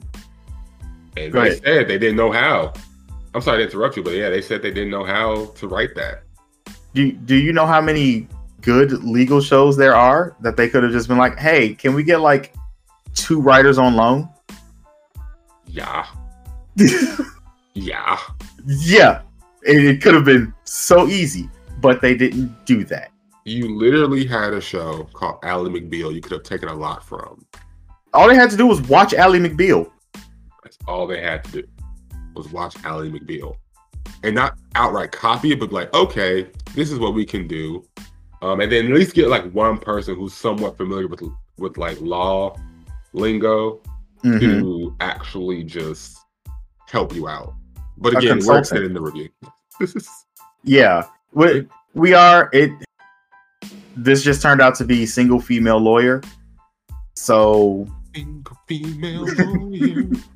[1.17, 2.73] And Go they said they didn't know how.
[3.33, 5.95] I'm sorry to interrupt you, but yeah, they said they didn't know how to write
[5.95, 6.23] that.
[6.93, 8.27] do do you know how many
[8.61, 12.03] good legal shows there are that they could have just been like, hey, can we
[12.03, 12.53] get like
[13.13, 14.29] two writers on loan?
[15.67, 16.05] Yeah,
[17.73, 18.19] yeah.
[18.65, 19.21] yeah,
[19.63, 21.49] it, it could have been so easy,
[21.81, 23.11] but they didn't do that.
[23.43, 26.13] You literally had a show called Ally McBeal.
[26.13, 27.45] You could have taken a lot from.
[28.13, 29.91] All they had to do was watch Ally McBeal.
[30.65, 31.67] That's all they had to do
[32.33, 33.55] was watch Ally McBeal,
[34.23, 37.85] and not outright copy it, but like, okay, this is what we can do,
[38.41, 41.21] um, and then at least get like one person who's somewhat familiar with
[41.59, 42.57] with like law
[43.13, 43.79] lingo
[44.23, 44.39] Mhm.
[44.39, 46.17] to actually just
[46.89, 47.53] help you out.
[47.97, 48.59] But again, we're consultant.
[48.65, 49.29] extending the review.
[50.63, 52.71] Yeah, we we are it.
[53.95, 56.21] this just turned out to be single female lawyer.
[57.15, 60.05] So Single female lawyer.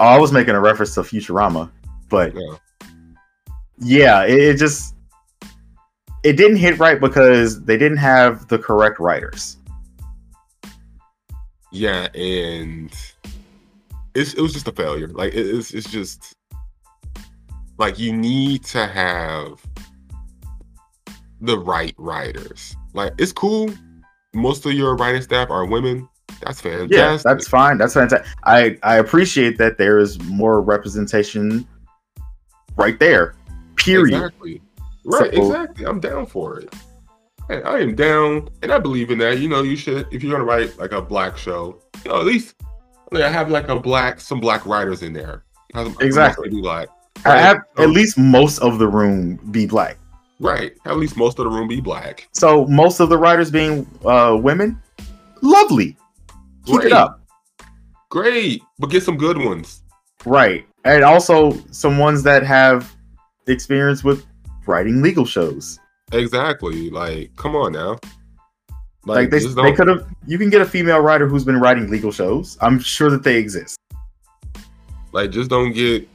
[0.00, 1.70] I was making a reference to Futurama,
[2.08, 2.56] but Yeah.
[3.78, 4.94] yeah, it, it just
[6.22, 9.56] it didn't hit right because they didn't have the correct writers.
[11.72, 12.90] Yeah, and
[14.14, 15.08] it's it was just a failure.
[15.08, 16.34] Like it- it's it's just
[17.78, 19.60] like you need to have
[21.40, 22.74] the right writers.
[22.94, 23.70] Like it's cool.
[24.34, 26.08] Most of your writing staff are women.
[26.42, 26.90] That's fantastic.
[26.92, 27.78] Yeah, that's fine.
[27.78, 28.26] That's fantastic.
[28.44, 31.66] I I appreciate that there is more representation
[32.76, 33.34] right there.
[33.76, 34.14] Period.
[34.16, 34.62] Exactly.
[35.04, 35.86] Right, So- exactly.
[35.86, 36.74] I'm down for it.
[37.48, 39.38] And I am down, and I believe in that.
[39.40, 42.26] You know, you should if you're gonna write like a black show, you know, at
[42.26, 42.54] least
[43.10, 45.42] like, have like a black some black writers in there.
[45.74, 46.48] Have- Exactly.
[46.48, 46.88] mostly Black.
[47.24, 47.40] I Right?
[47.40, 49.98] have at least most of the room be black.
[50.38, 50.72] Right.
[50.86, 52.28] At least most of the room be black.
[52.32, 54.80] So most of the writers being uh, women,
[55.42, 55.96] lovely.
[56.66, 56.86] Keep Great.
[56.86, 57.20] it up.
[58.10, 58.62] Great.
[58.78, 59.82] But get some good ones.
[60.24, 60.66] Right.
[60.84, 62.94] And also some ones that have
[63.46, 64.26] experience with
[64.66, 65.78] writing legal shows.
[66.12, 66.90] Exactly.
[66.90, 67.98] Like, come on now.
[69.06, 72.12] Like, they, they could have you can get a female writer who's been writing legal
[72.12, 72.58] shows.
[72.60, 73.76] I'm sure that they exist.
[75.12, 76.06] like just don't get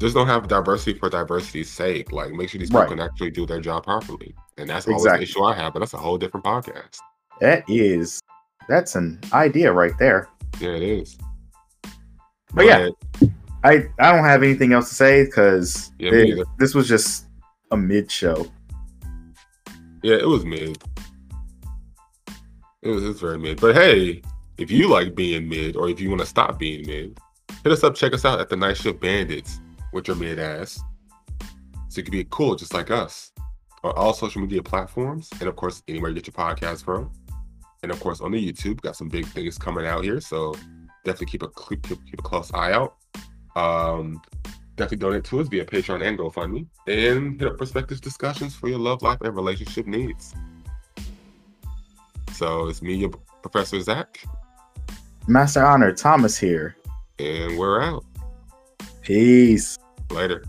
[0.00, 2.10] just don't have diversity for diversity's sake.
[2.10, 2.90] Like make sure these people Right.
[2.90, 4.34] can actually do their job properly.
[4.58, 5.24] And that's always Exactly.
[5.26, 6.98] the issue I have, but that's a whole different podcast.
[7.40, 8.20] That is
[8.68, 10.28] that's an idea right there.
[10.60, 11.18] Yeah, it is.
[12.52, 12.88] But yeah,
[13.64, 17.26] I I don't have anything else to say because Yeah, this was just
[17.70, 18.46] a mid show.
[20.02, 20.82] Yeah, it was mid.
[22.82, 23.60] It was, it was very mid.
[23.60, 24.22] But hey,
[24.58, 27.18] if you like being mid or if you want to stop being mid,
[27.62, 29.60] hit us up, check us out at the Night Shift Bandits
[29.92, 30.78] with your mid ass.
[31.88, 33.32] So you can be cool just like us
[33.82, 35.30] on all social media platforms.
[35.40, 37.10] And of course, anywhere you get your podcast from.
[37.84, 40.18] And of course, on the YouTube, got some big things coming out here.
[40.18, 40.54] So
[41.04, 42.96] definitely keep a keep, keep a close eye out.
[43.56, 44.22] Um,
[44.76, 48.78] definitely donate to us via Patreon and GoFundMe, and hit up perspectives discussions for your
[48.78, 50.34] love life and relationship needs.
[52.32, 53.10] So it's me, your
[53.42, 54.24] Professor Zach,
[55.28, 56.74] Master Honor Thomas here.
[57.18, 58.02] and we're out.
[59.02, 59.76] Peace.
[60.10, 60.42] Later.